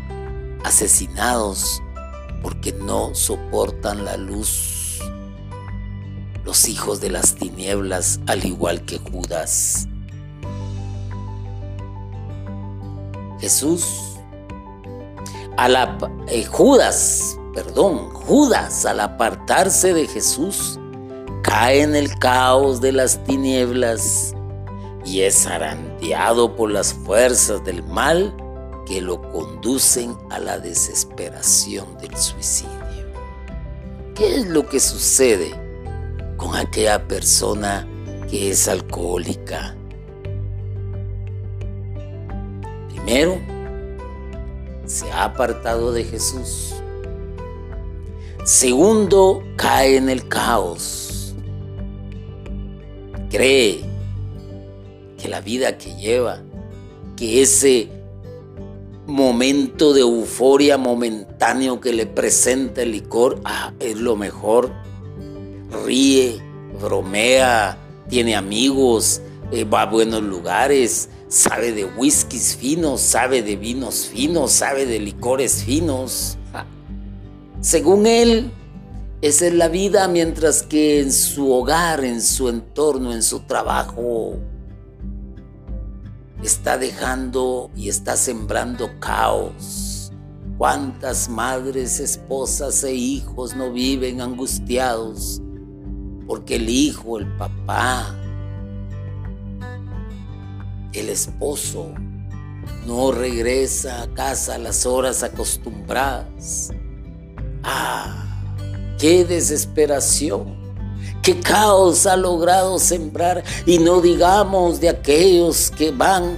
asesinados 0.62 1.82
porque 2.44 2.72
no 2.74 3.12
soportan 3.16 4.04
la 4.04 4.16
luz 4.16 4.77
los 6.48 6.66
hijos 6.66 7.02
de 7.02 7.10
las 7.10 7.34
tinieblas, 7.34 8.20
al 8.26 8.42
igual 8.46 8.82
que 8.86 8.96
Judas. 8.96 9.86
Jesús, 13.38 13.86
a 15.58 15.68
la, 15.68 15.98
eh, 16.28 16.46
Judas, 16.46 17.38
perdón, 17.52 18.08
Judas 18.14 18.86
al 18.86 19.00
apartarse 19.00 19.92
de 19.92 20.06
Jesús, 20.06 20.80
cae 21.42 21.82
en 21.82 21.94
el 21.94 22.18
caos 22.18 22.80
de 22.80 22.92
las 22.92 23.22
tinieblas 23.24 24.34
y 25.04 25.20
es 25.20 25.46
arandeado 25.46 26.56
por 26.56 26.70
las 26.70 26.94
fuerzas 26.94 27.62
del 27.62 27.82
mal 27.82 28.34
que 28.86 29.02
lo 29.02 29.20
conducen 29.32 30.16
a 30.30 30.38
la 30.38 30.58
desesperación 30.58 31.98
del 31.98 32.16
suicidio. 32.16 32.72
¿Qué 34.14 34.36
es 34.36 34.46
lo 34.46 34.66
que 34.66 34.80
sucede? 34.80 35.67
Con 36.38 36.56
aquella 36.56 37.06
persona 37.06 37.86
que 38.30 38.50
es 38.50 38.68
alcohólica. 38.68 39.76
Primero, 42.88 43.38
se 44.86 45.10
ha 45.10 45.24
apartado 45.24 45.92
de 45.92 46.04
Jesús. 46.04 46.74
Segundo, 48.44 49.42
cae 49.56 49.96
en 49.96 50.08
el 50.08 50.26
caos. 50.28 51.34
Cree 53.28 53.84
que 55.18 55.28
la 55.28 55.40
vida 55.40 55.76
que 55.76 55.94
lleva, 55.96 56.40
que 57.16 57.42
ese 57.42 57.90
momento 59.06 59.92
de 59.92 60.02
euforia 60.02 60.78
momentáneo 60.78 61.80
que 61.80 61.92
le 61.92 62.06
presenta 62.06 62.82
el 62.82 62.92
licor, 62.92 63.40
ah, 63.44 63.72
es 63.80 63.96
lo 63.96 64.16
mejor 64.16 64.72
ríe, 65.70 66.42
bromea, 66.80 67.78
tiene 68.08 68.36
amigos, 68.36 69.20
eh, 69.52 69.64
va 69.64 69.82
a 69.82 69.86
buenos 69.86 70.22
lugares, 70.22 71.08
sabe 71.28 71.72
de 71.72 71.84
whiskies 71.84 72.56
finos, 72.56 73.00
sabe 73.00 73.42
de 73.42 73.56
vinos 73.56 74.06
finos, 74.06 74.52
sabe 74.52 74.86
de 74.86 74.98
licores 74.98 75.64
finos. 75.64 76.36
Según 77.60 78.06
él, 78.06 78.50
esa 79.20 79.46
es 79.46 79.54
la 79.54 79.68
vida, 79.68 80.06
mientras 80.08 80.62
que 80.62 81.00
en 81.00 81.12
su 81.12 81.52
hogar, 81.52 82.04
en 82.04 82.22
su 82.22 82.48
entorno, 82.48 83.12
en 83.12 83.22
su 83.22 83.40
trabajo, 83.40 84.36
está 86.42 86.78
dejando 86.78 87.70
y 87.74 87.88
está 87.88 88.16
sembrando 88.16 88.88
caos. 89.00 90.12
¿Cuántas 90.56 91.28
madres, 91.28 92.00
esposas 92.00 92.82
e 92.84 92.94
hijos 92.94 93.56
no 93.56 93.72
viven 93.72 94.20
angustiados? 94.20 95.42
Porque 96.28 96.56
el 96.56 96.68
hijo, 96.68 97.18
el 97.18 97.26
papá, 97.38 98.14
el 100.92 101.08
esposo 101.08 101.94
no 102.86 103.12
regresa 103.12 104.02
a 104.02 104.12
casa 104.12 104.56
a 104.56 104.58
las 104.58 104.84
horas 104.84 105.22
acostumbradas. 105.22 106.70
Ah, 107.64 108.42
qué 108.98 109.24
desesperación, 109.24 110.54
qué 111.22 111.40
caos 111.40 112.06
ha 112.06 112.16
logrado 112.16 112.78
sembrar 112.78 113.42
y 113.64 113.78
no 113.78 114.02
digamos 114.02 114.80
de 114.80 114.90
aquellos 114.90 115.70
que 115.70 115.90
van 115.92 116.36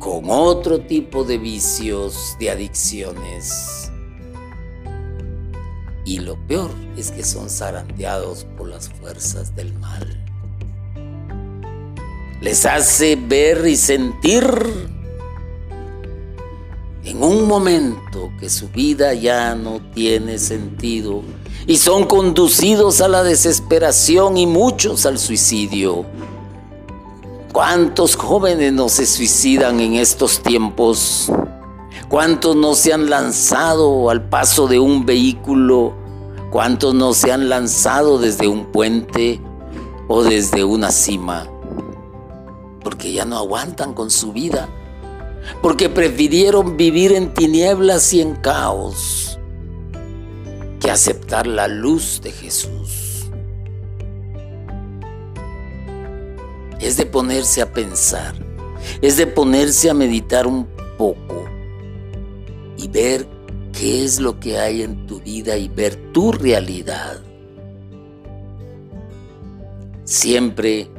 con 0.00 0.24
otro 0.28 0.80
tipo 0.80 1.22
de 1.22 1.38
vicios, 1.38 2.36
de 2.40 2.50
adicciones. 2.50 3.79
Y 6.10 6.18
lo 6.18 6.34
peor 6.48 6.72
es 6.96 7.12
que 7.12 7.22
son 7.22 7.48
zarandeados 7.48 8.44
por 8.58 8.68
las 8.68 8.88
fuerzas 8.88 9.54
del 9.54 9.72
mal. 9.74 10.26
Les 12.40 12.66
hace 12.66 13.14
ver 13.14 13.64
y 13.68 13.76
sentir 13.76 14.42
en 17.04 17.22
un 17.22 17.46
momento 17.46 18.32
que 18.40 18.50
su 18.50 18.68
vida 18.70 19.14
ya 19.14 19.54
no 19.54 19.80
tiene 19.94 20.40
sentido 20.40 21.22
y 21.68 21.76
son 21.76 22.06
conducidos 22.06 23.00
a 23.00 23.06
la 23.06 23.22
desesperación 23.22 24.36
y 24.36 24.48
muchos 24.48 25.06
al 25.06 25.16
suicidio. 25.16 26.04
¿Cuántos 27.52 28.16
jóvenes 28.16 28.72
no 28.72 28.88
se 28.88 29.06
suicidan 29.06 29.78
en 29.78 29.94
estos 29.94 30.42
tiempos? 30.42 31.30
¿Cuántos 32.08 32.56
no 32.56 32.74
se 32.74 32.92
han 32.92 33.08
lanzado 33.08 34.10
al 34.10 34.28
paso 34.28 34.66
de 34.66 34.80
un 34.80 35.06
vehículo? 35.06 35.99
¿Cuántos 36.50 36.94
no 36.94 37.14
se 37.14 37.30
han 37.30 37.48
lanzado 37.48 38.18
desde 38.18 38.48
un 38.48 38.66
puente 38.66 39.40
o 40.08 40.24
desde 40.24 40.64
una 40.64 40.90
cima? 40.90 41.48
Porque 42.82 43.12
ya 43.12 43.24
no 43.24 43.36
aguantan 43.36 43.94
con 43.94 44.10
su 44.10 44.32
vida. 44.32 44.68
Porque 45.62 45.88
prefirieron 45.88 46.76
vivir 46.76 47.12
en 47.12 47.32
tinieblas 47.34 48.12
y 48.12 48.20
en 48.20 48.34
caos 48.34 49.38
que 50.80 50.90
aceptar 50.90 51.46
la 51.46 51.68
luz 51.68 52.20
de 52.20 52.32
Jesús. 52.32 53.30
Es 56.80 56.96
de 56.96 57.06
ponerse 57.06 57.62
a 57.62 57.72
pensar, 57.72 58.34
es 59.02 59.16
de 59.16 59.26
ponerse 59.26 59.88
a 59.88 59.94
meditar 59.94 60.48
un 60.48 60.66
poco 60.98 61.44
y 62.76 62.88
ver 62.88 63.28
qué 63.80 64.04
es 64.04 64.20
lo 64.20 64.38
que 64.38 64.58
hay 64.58 64.82
en 64.82 65.06
tu 65.06 65.20
vida 65.20 65.56
y 65.56 65.68
ver 65.68 65.96
tu 66.12 66.32
realidad. 66.32 67.22
Siempre, 70.04 70.90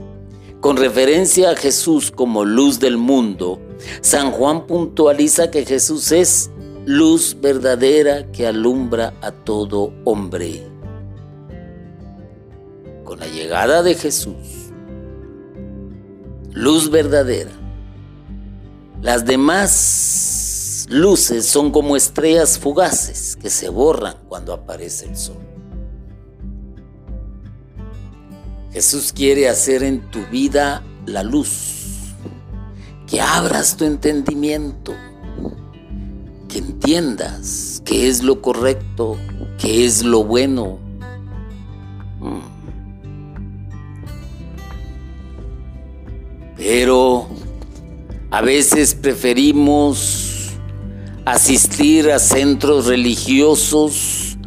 con 0.62 0.78
referencia 0.78 1.52
a 1.52 1.56
Jesús 1.56 2.10
como 2.10 2.44
luz 2.44 2.80
del 2.80 2.98
mundo, 2.98 3.62
San 4.02 4.32
Juan 4.32 4.66
puntualiza 4.66 5.52
que 5.52 5.64
Jesús 5.64 6.12
es 6.12 6.50
luz 6.88 7.38
verdadera 7.40 8.32
que 8.32 8.48
alumbra 8.48 9.14
a 9.22 9.32
todo 9.32 9.94
hombre. 10.04 10.68
Con 13.04 13.20
la 13.20 13.28
llegada 13.28 13.84
de 13.84 13.94
Jesús, 13.94 14.72
luz 16.52 16.90
verdadera, 16.90 17.52
las 19.04 19.24
demás 19.24 20.31
luces 20.92 21.46
son 21.46 21.72
como 21.72 21.96
estrellas 21.96 22.60
fugaces 22.60 23.38
que 23.38 23.50
se 23.50 23.70
borran 23.70 24.18
cuando 24.28 24.54
aparece 24.54 25.06
el 25.06 25.16
sol. 25.16 25.38
Jesús 28.74 29.12
quiere 29.14 29.50
hacer 29.50 29.84
en 29.84 30.02
tu 30.12 30.26
vida 30.28 30.84
la 31.06 31.24
luz, 31.24 32.14
que 33.08 33.20
abras 33.22 33.76
tu 33.76 33.86
entendimiento, 33.86 34.94
que 36.48 36.60
entiendas 36.60 37.82
qué 37.86 38.08
es 38.08 38.24
lo 38.24 38.42
correcto, 38.42 39.18
qué 39.58 39.86
es 39.86 40.04
lo 40.04 40.24
bueno. 40.24 40.80
Mm. 42.20 42.40
Pero 46.56 47.28
a 48.30 48.42
veces 48.42 48.94
preferimos 48.94 50.31
asistir 51.26 52.12
a 52.12 52.20
centros 52.20 52.88
religiosos 52.88 54.38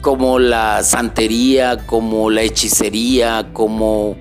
como 0.00 0.38
la 0.38 0.82
santería, 0.82 1.86
como 1.86 2.30
la 2.30 2.42
hechicería, 2.42 3.50
como, 3.52 4.16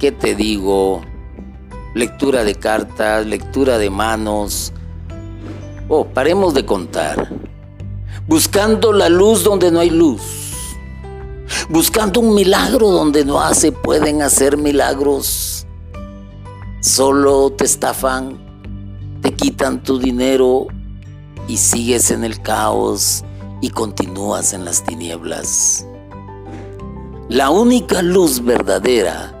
¿qué 0.00 0.12
te 0.12 0.34
digo? 0.34 1.02
Lectura 1.94 2.44
de 2.44 2.54
cartas, 2.54 3.26
lectura 3.26 3.78
de 3.78 3.90
manos, 3.90 4.72
Oh, 5.90 6.04
paremos 6.04 6.52
de 6.52 6.66
contar. 6.66 7.30
Buscando 8.26 8.92
la 8.92 9.08
luz 9.08 9.42
donde 9.42 9.70
no 9.70 9.80
hay 9.80 9.88
luz. 9.88 10.20
Buscando 11.70 12.20
un 12.20 12.34
milagro 12.34 12.90
donde 12.90 13.24
no 13.24 13.42
se 13.54 13.72
pueden 13.72 14.20
hacer 14.20 14.58
milagros. 14.58 15.66
Solo 16.82 17.50
te 17.56 17.64
estafan, 17.64 18.38
te 19.20 19.34
quitan 19.34 19.82
tu 19.82 19.98
dinero 19.98 20.66
y 21.46 21.56
sigues 21.56 22.10
en 22.10 22.24
el 22.24 22.40
caos 22.42 23.24
y 23.60 23.70
continúas 23.70 24.52
en 24.52 24.64
las 24.64 24.84
tinieblas. 24.84 25.86
La 27.28 27.50
única 27.50 28.02
luz 28.02 28.42
verdadera 28.44 29.34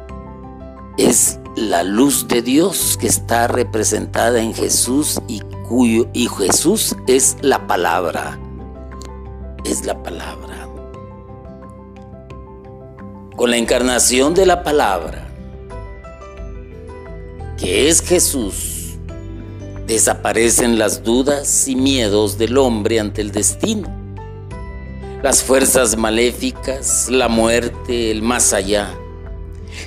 es 0.98 1.38
la 1.56 1.82
luz 1.82 2.28
de 2.28 2.42
Dios 2.42 2.96
que 3.00 3.06
está 3.06 3.48
representada 3.48 4.40
en 4.40 4.54
Jesús 4.54 5.20
y 5.26 5.40
cuyo 5.68 6.08
y 6.12 6.28
Jesús 6.28 6.96
es 7.06 7.36
la 7.40 7.66
palabra. 7.66 8.38
Es 9.64 9.84
la 9.84 10.02
palabra. 10.02 10.68
Con 13.36 13.50
la 13.50 13.56
encarnación 13.56 14.34
de 14.34 14.46
la 14.46 14.62
palabra, 14.62 15.28
que 17.56 17.88
es 17.88 18.00
Jesús, 18.00 18.77
desaparecen 19.88 20.78
las 20.78 21.02
dudas 21.02 21.66
y 21.66 21.74
miedos 21.74 22.36
del 22.36 22.58
hombre 22.58 23.00
ante 23.00 23.22
el 23.22 23.32
destino, 23.32 23.88
las 25.22 25.42
fuerzas 25.42 25.96
maléficas, 25.96 27.08
la 27.08 27.28
muerte, 27.28 28.10
el 28.10 28.20
más 28.20 28.52
allá. 28.52 28.94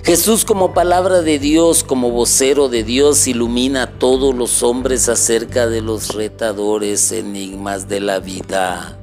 Jesús 0.04 0.44
como 0.44 0.74
palabra 0.74 1.22
de 1.22 1.38
Dios, 1.38 1.84
como 1.84 2.10
vocero 2.10 2.68
de 2.68 2.84
Dios, 2.84 3.28
ilumina 3.28 3.84
a 3.84 4.00
todos 4.00 4.34
los 4.34 4.64
hombres 4.64 5.08
acerca 5.08 5.68
de 5.68 5.82
los 5.82 6.16
retadores 6.16 7.12
enigmas 7.12 7.88
de 7.88 8.00
la 8.00 8.20
vida. 8.20 8.98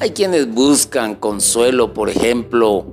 Hay 0.00 0.10
quienes 0.10 0.52
buscan 0.52 1.14
consuelo, 1.14 1.94
por 1.94 2.10
ejemplo, 2.10 2.86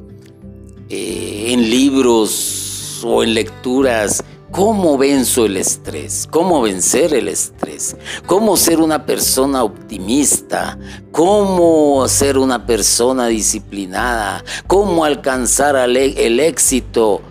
eh, 0.90 1.48
en 1.48 1.68
libros 1.72 3.02
o 3.04 3.24
en 3.24 3.34
lecturas 3.34 4.24
¿Cómo 4.52 4.98
venzo 4.98 5.46
el 5.46 5.58
estrés? 5.58 6.28
¿Cómo 6.32 6.62
vencer 6.62 7.14
el 7.14 7.28
estrés? 7.28 7.98
¿Cómo 8.26 8.56
ser 8.56 8.80
una 8.80 9.06
persona 9.06 9.62
optimista? 9.64 10.80
¿Cómo 11.12 12.08
ser 12.08 12.38
una 12.38 12.66
persona 12.66 13.28
disciplinada? 13.28 14.44
¿Cómo 14.66 15.04
alcanzar 15.04 15.76
el 15.76 16.40
éxito 16.40 17.22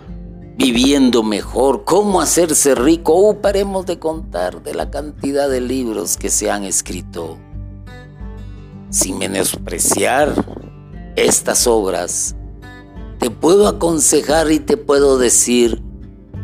viviendo 0.57 1.23
mejor? 1.23 1.85
¿Cómo 1.85 2.21
hacerse 2.21 2.75
rico? 2.75 3.13
Oh, 3.15 3.41
paremos 3.41 3.87
de 3.87 3.97
contar 3.97 4.61
de 4.61 4.75
la 4.75 4.91
cantidad 4.91 5.49
de 5.49 5.61
libros 5.61 6.17
que 6.17 6.29
se 6.29 6.51
han 6.51 6.63
escrito. 6.63 7.39
Sin 8.91 9.17
menospreciar 9.17 10.33
estas 11.15 11.65
obras, 11.65 12.35
te 13.19 13.31
puedo 13.31 13.67
aconsejar 13.67 14.51
y 14.51 14.59
te 14.59 14.77
puedo 14.77 15.17
decir 15.17 15.86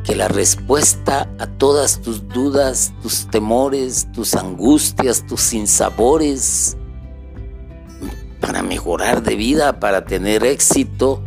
que 0.04 0.16
la 0.16 0.28
respuesta 0.28 1.30
a 1.40 1.48
todas 1.48 2.02
tus 2.02 2.28
dudas, 2.28 2.94
tus 3.02 3.28
temores, 3.28 4.08
tus 4.12 4.36
angustias, 4.36 5.26
tus 5.26 5.42
sinsabores, 5.42 6.78
para 8.42 8.62
mejorar 8.62 9.24
de 9.24 9.36
vida, 9.36 9.80
para 9.80 10.04
tener 10.04 10.44
éxito, 10.44 11.24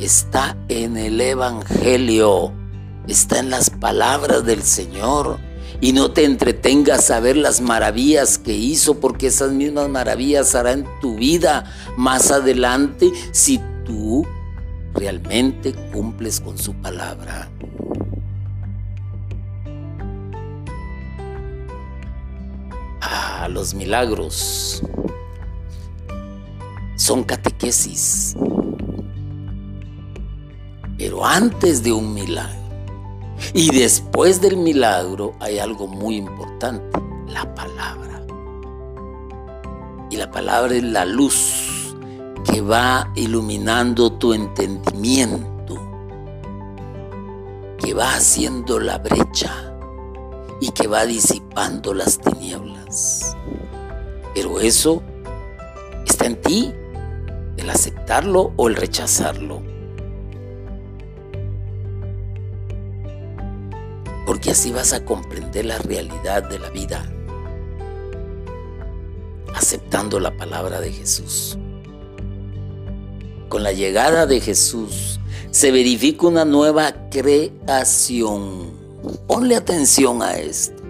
está 0.00 0.56
en 0.68 0.96
el 0.96 1.20
Evangelio, 1.20 2.52
está 3.06 3.38
en 3.38 3.50
las 3.50 3.70
palabras 3.70 4.44
del 4.44 4.62
Señor. 4.62 5.38
Y 5.80 5.92
no 5.92 6.10
te 6.10 6.24
entretengas 6.24 7.10
a 7.10 7.20
ver 7.20 7.36
las 7.36 7.60
maravillas 7.60 8.38
que 8.38 8.54
hizo, 8.54 8.98
porque 8.98 9.28
esas 9.28 9.52
mismas 9.52 9.88
maravillas 9.88 10.54
harán 10.54 10.86
tu 11.00 11.16
vida 11.16 11.72
más 11.96 12.30
adelante 12.30 13.12
si 13.30 13.60
tú 13.84 14.26
realmente 14.94 15.72
cumples 15.92 16.40
con 16.40 16.58
su 16.58 16.74
palabra. 16.74 17.48
Los 23.48 23.74
milagros 23.74 24.82
son 26.96 27.24
catequesis. 27.24 28.36
Pero 30.98 31.24
antes 31.24 31.82
de 31.82 31.92
un 31.92 32.14
milagro 32.14 32.66
y 33.52 33.70
después 33.70 34.40
del 34.40 34.56
milagro 34.56 35.34
hay 35.40 35.58
algo 35.58 35.86
muy 35.86 36.16
importante, 36.16 36.98
la 37.28 37.54
palabra. 37.54 38.22
Y 40.10 40.16
la 40.16 40.30
palabra 40.30 40.74
es 40.74 40.82
la 40.82 41.04
luz 41.04 41.94
que 42.50 42.60
va 42.60 43.10
iluminando 43.14 44.12
tu 44.12 44.32
entendimiento, 44.32 45.76
que 47.78 47.92
va 47.92 48.14
haciendo 48.14 48.78
la 48.80 48.98
brecha 48.98 49.75
y 50.60 50.70
que 50.70 50.86
va 50.86 51.04
disipando 51.06 51.94
las 51.94 52.18
tinieblas. 52.18 53.36
Pero 54.34 54.60
eso 54.60 55.02
está 56.06 56.26
en 56.26 56.40
ti, 56.40 56.72
el 57.56 57.70
aceptarlo 57.70 58.52
o 58.56 58.68
el 58.68 58.76
rechazarlo. 58.76 59.62
Porque 64.26 64.50
así 64.50 64.72
vas 64.72 64.92
a 64.92 65.04
comprender 65.04 65.66
la 65.66 65.78
realidad 65.78 66.42
de 66.42 66.58
la 66.58 66.70
vida, 66.70 67.04
aceptando 69.54 70.18
la 70.20 70.36
palabra 70.36 70.80
de 70.80 70.92
Jesús. 70.92 71.56
Con 73.48 73.62
la 73.62 73.72
llegada 73.72 74.26
de 74.26 74.40
Jesús 74.40 75.20
se 75.50 75.70
verifica 75.70 76.26
una 76.26 76.44
nueva 76.44 77.08
creación 77.08 78.75
Ponle 79.26 79.56
atención 79.56 80.22
a 80.22 80.36
esto. 80.36 80.82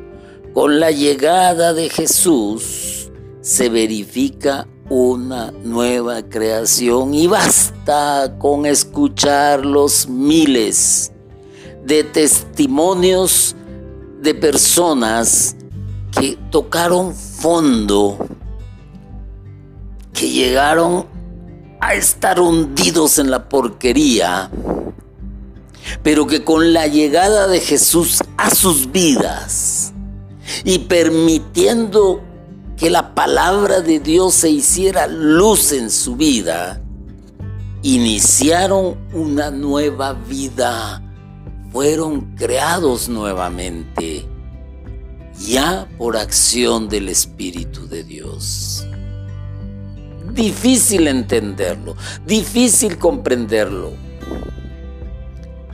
Con 0.55 0.81
la 0.81 0.91
llegada 0.91 1.75
de 1.75 1.91
Jesús 1.91 3.11
se 3.41 3.69
verifica 3.69 4.67
una 4.89 5.51
nueva 5.51 6.23
creación 6.23 7.13
y 7.13 7.27
basta 7.27 8.37
con 8.39 8.67
escuchar 8.67 9.67
los 9.67 10.09
miles 10.09 11.13
de 11.85 12.05
testimonios 12.05 13.55
de 14.21 14.35
personas 14.35 15.57
que 16.19 16.39
tocaron 16.51 17.15
fondo, 17.15 18.19
que 20.13 20.31
llegaron 20.31 21.07
a 21.81 21.95
estar 21.95 22.41
hundidos 22.41 23.19
en 23.19 23.31
la 23.31 23.49
porquería 23.49 24.51
pero 26.03 26.27
que 26.27 26.45
con 26.45 26.73
la 26.73 26.87
llegada 26.87 27.47
de 27.49 27.61
Jesús 27.61 28.23
a 28.37 28.51
sus 28.51 28.91
vidas 28.91 29.93
y 30.65 30.81
permitiendo 30.81 32.23
que 32.77 32.91
la 32.91 33.15
palabra 33.15 33.81
de 33.81 34.01
Dios 34.01 34.35
se 34.35 34.51
hiciera 34.51 35.07
luz 35.07 35.73
en 35.73 35.91
su 35.91 36.17
vida, 36.17 36.83
iniciaron 37.83 38.97
una 39.13 39.51
nueva 39.51 40.13
vida, 40.13 41.03
fueron 41.73 42.35
creados 42.37 43.09
nuevamente, 43.09 44.27
ya 45.39 45.89
por 45.99 46.17
acción 46.17 46.89
del 46.89 47.09
Espíritu 47.09 47.89
de 47.89 48.05
Dios. 48.05 48.87
Difícil 50.35 51.09
entenderlo, 51.09 51.97
difícil 52.27 52.99
comprenderlo 52.99 54.06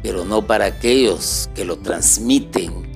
pero 0.03 0.25
no 0.25 0.47
para 0.47 0.67
aquellos 0.67 1.49
que 1.55 1.65
lo 1.65 1.79
transmiten 1.79 2.91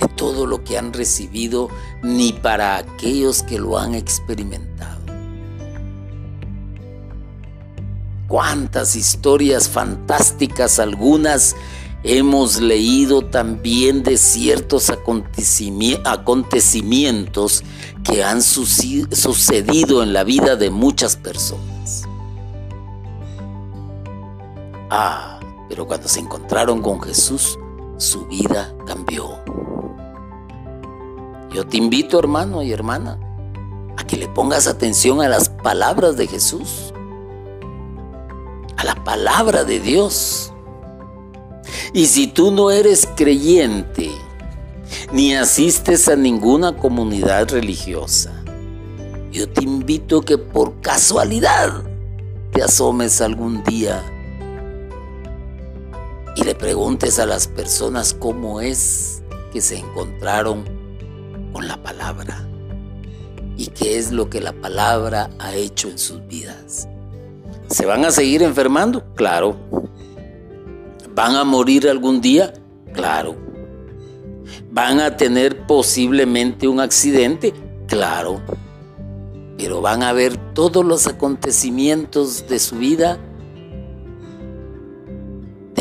de 0.00 0.08
todo 0.16 0.46
lo 0.46 0.64
que 0.64 0.78
han 0.78 0.92
recibido, 0.92 1.68
ni 2.02 2.32
para 2.32 2.76
aquellos 2.76 3.42
que 3.42 3.58
lo 3.58 3.78
han 3.78 3.94
experimentado. 3.94 5.00
Cuántas 8.26 8.96
historias 8.96 9.68
fantásticas, 9.68 10.78
algunas 10.78 11.54
hemos 12.02 12.60
leído 12.60 13.22
también 13.22 14.02
de 14.02 14.16
ciertos 14.16 14.90
acontecimientos 14.90 17.62
que 18.02 18.24
han 18.24 18.42
sucedido 18.42 20.02
en 20.02 20.12
la 20.12 20.24
vida 20.24 20.56
de 20.56 20.70
muchas 20.70 21.16
personas. 21.16 22.02
Ah, 24.90 25.38
pero 25.68 25.86
cuando 25.86 26.08
se 26.08 26.20
encontraron 26.20 26.82
con 26.82 27.00
Jesús, 27.00 27.58
su 27.96 28.26
vida 28.26 28.74
cambió. 28.86 29.38
Yo 31.52 31.66
te 31.66 31.76
invito, 31.76 32.18
hermano 32.18 32.62
y 32.62 32.72
hermana, 32.72 33.18
a 33.96 34.04
que 34.04 34.16
le 34.16 34.28
pongas 34.28 34.66
atención 34.66 35.20
a 35.20 35.28
las 35.28 35.48
palabras 35.48 36.16
de 36.16 36.26
Jesús, 36.26 36.92
a 38.76 38.84
la 38.84 39.04
palabra 39.04 39.64
de 39.64 39.78
Dios. 39.80 40.52
Y 41.92 42.06
si 42.06 42.26
tú 42.26 42.50
no 42.50 42.70
eres 42.70 43.06
creyente, 43.16 44.10
ni 45.12 45.34
asistes 45.34 46.08
a 46.08 46.16
ninguna 46.16 46.76
comunidad 46.76 47.50
religiosa, 47.50 48.42
yo 49.30 49.48
te 49.48 49.64
invito 49.64 50.22
que 50.22 50.38
por 50.38 50.80
casualidad 50.80 51.82
te 52.52 52.62
asomes 52.62 53.20
algún 53.20 53.62
día 53.64 54.02
y 56.34 56.44
le 56.44 56.54
preguntes 56.54 57.18
a 57.18 57.26
las 57.26 57.46
personas 57.46 58.14
cómo 58.14 58.60
es 58.60 59.22
que 59.52 59.60
se 59.60 59.78
encontraron 59.78 60.64
con 61.52 61.68
la 61.68 61.82
palabra 61.82 62.48
y 63.56 63.66
qué 63.66 63.98
es 63.98 64.12
lo 64.12 64.30
que 64.30 64.40
la 64.40 64.52
palabra 64.52 65.30
ha 65.38 65.54
hecho 65.54 65.88
en 65.88 65.98
sus 65.98 66.26
vidas. 66.26 66.88
¿Se 67.68 67.86
van 67.86 68.04
a 68.04 68.10
seguir 68.10 68.42
enfermando? 68.42 69.04
Claro. 69.14 69.56
¿Van 71.14 71.36
a 71.36 71.44
morir 71.44 71.88
algún 71.88 72.20
día? 72.20 72.54
Claro. 72.92 73.36
¿Van 74.70 75.00
a 75.00 75.16
tener 75.16 75.66
posiblemente 75.66 76.66
un 76.66 76.80
accidente? 76.80 77.52
Claro. 77.86 78.40
Pero 79.58 79.82
van 79.82 80.02
a 80.02 80.12
ver 80.12 80.36
todos 80.54 80.84
los 80.84 81.06
acontecimientos 81.06 82.48
de 82.48 82.58
su 82.58 82.76
vida 82.76 83.18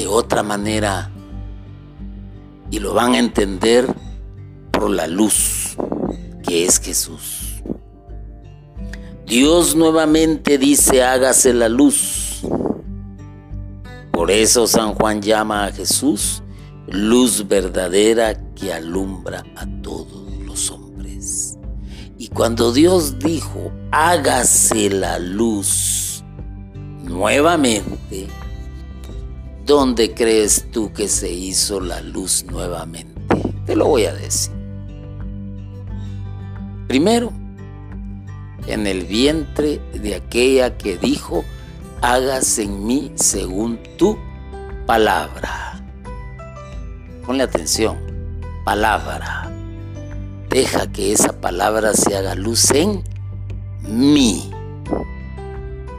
de 0.02 0.08
otra 0.08 0.41
manera 0.41 1.12
y 2.72 2.80
lo 2.80 2.95
van 2.95 3.14
a 3.14 3.20
entender 3.20 3.86
por 4.72 4.89
la 4.89 5.06
luz 5.06 5.76
que 6.43 6.66
es 6.66 6.80
Jesús. 6.80 7.62
Dios 9.28 9.76
nuevamente 9.76 10.58
dice, 10.58 11.04
hágase 11.04 11.54
la 11.54 11.70
luz. 11.70 12.41
Por 14.12 14.32
eso 14.32 14.66
San 14.66 14.95
Juan 14.95 15.22
llama 15.22 15.66
a 15.66 15.72
Jesús 15.72 16.41
luz 16.88 17.47
verdadera 17.47 18.34
que 18.56 18.74
alumbra 18.74 19.43
a 19.56 19.68
todos 19.84 20.32
los 20.43 20.72
hombres. 20.72 21.60
Y 22.18 22.28
cuando 22.30 22.74
Dios 22.74 23.20
dijo, 23.20 23.72
hágase 23.91 24.89
la 24.89 25.20
luz 25.20 26.24
nuevamente, 27.04 28.28
¿dónde 29.66 30.14
crees 30.14 30.72
tú 30.72 30.91
que 30.93 31.07
se 31.07 31.32
hizo 31.32 31.80
la 31.80 32.01
luz 32.01 32.45
nuevamente? 32.45 33.22
Te 33.66 33.76
lo 33.76 33.88
voy 33.88 34.05
a 34.05 34.14
decir. 34.14 34.51
Primero, 36.88 37.32
en 38.68 38.86
el 38.86 39.05
vientre 39.05 39.80
de 39.93 40.16
aquella 40.16 40.78
que 40.78 40.97
dijo, 40.97 41.43
hágase 42.01 42.64
en 42.64 42.86
mí 42.86 43.12
según 43.16 43.80
tu 43.97 44.18
palabra. 44.86 45.82
Ponle 47.26 47.43
atención, 47.43 47.97
palabra. 48.66 49.51
Deja 50.49 50.91
que 50.91 51.14
esa 51.14 51.39
palabra 51.39 51.93
se 51.93 52.16
haga 52.16 52.36
luz 52.36 52.72
en 52.72 53.03
mí. 53.84 54.51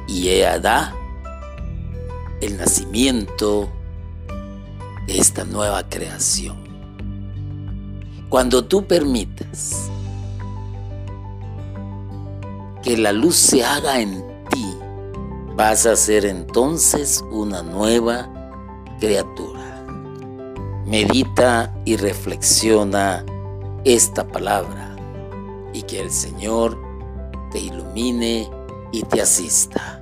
Y 0.07 0.29
ella 0.29 0.59
da 0.59 0.95
el 2.43 2.57
nacimiento 2.57 3.69
de 5.07 5.17
esta 5.17 5.45
nueva 5.45 5.89
creación. 5.89 6.57
Cuando 8.29 8.65
tú 8.65 8.85
permitas 8.85 9.89
que 12.83 12.97
la 12.97 13.13
luz 13.13 13.37
se 13.37 13.65
haga 13.65 14.01
en 14.01 14.25
ti, 14.51 14.75
vas 15.55 15.87
a 15.87 15.95
ser 15.95 16.27
entonces 16.27 17.25
una 17.31 17.63
nueva 17.63 18.29
criatura. 18.99 19.87
Medita 20.85 21.73
y 21.85 21.97
reflexiona 21.97 23.25
esta 23.85 24.27
palabra 24.27 24.97
y 25.73 25.83
que 25.83 26.01
el 26.01 26.11
Señor 26.11 26.77
te 27.53 27.61
ilumine 27.61 28.51
y 28.91 29.03
te 29.05 29.23
asista. 29.23 30.02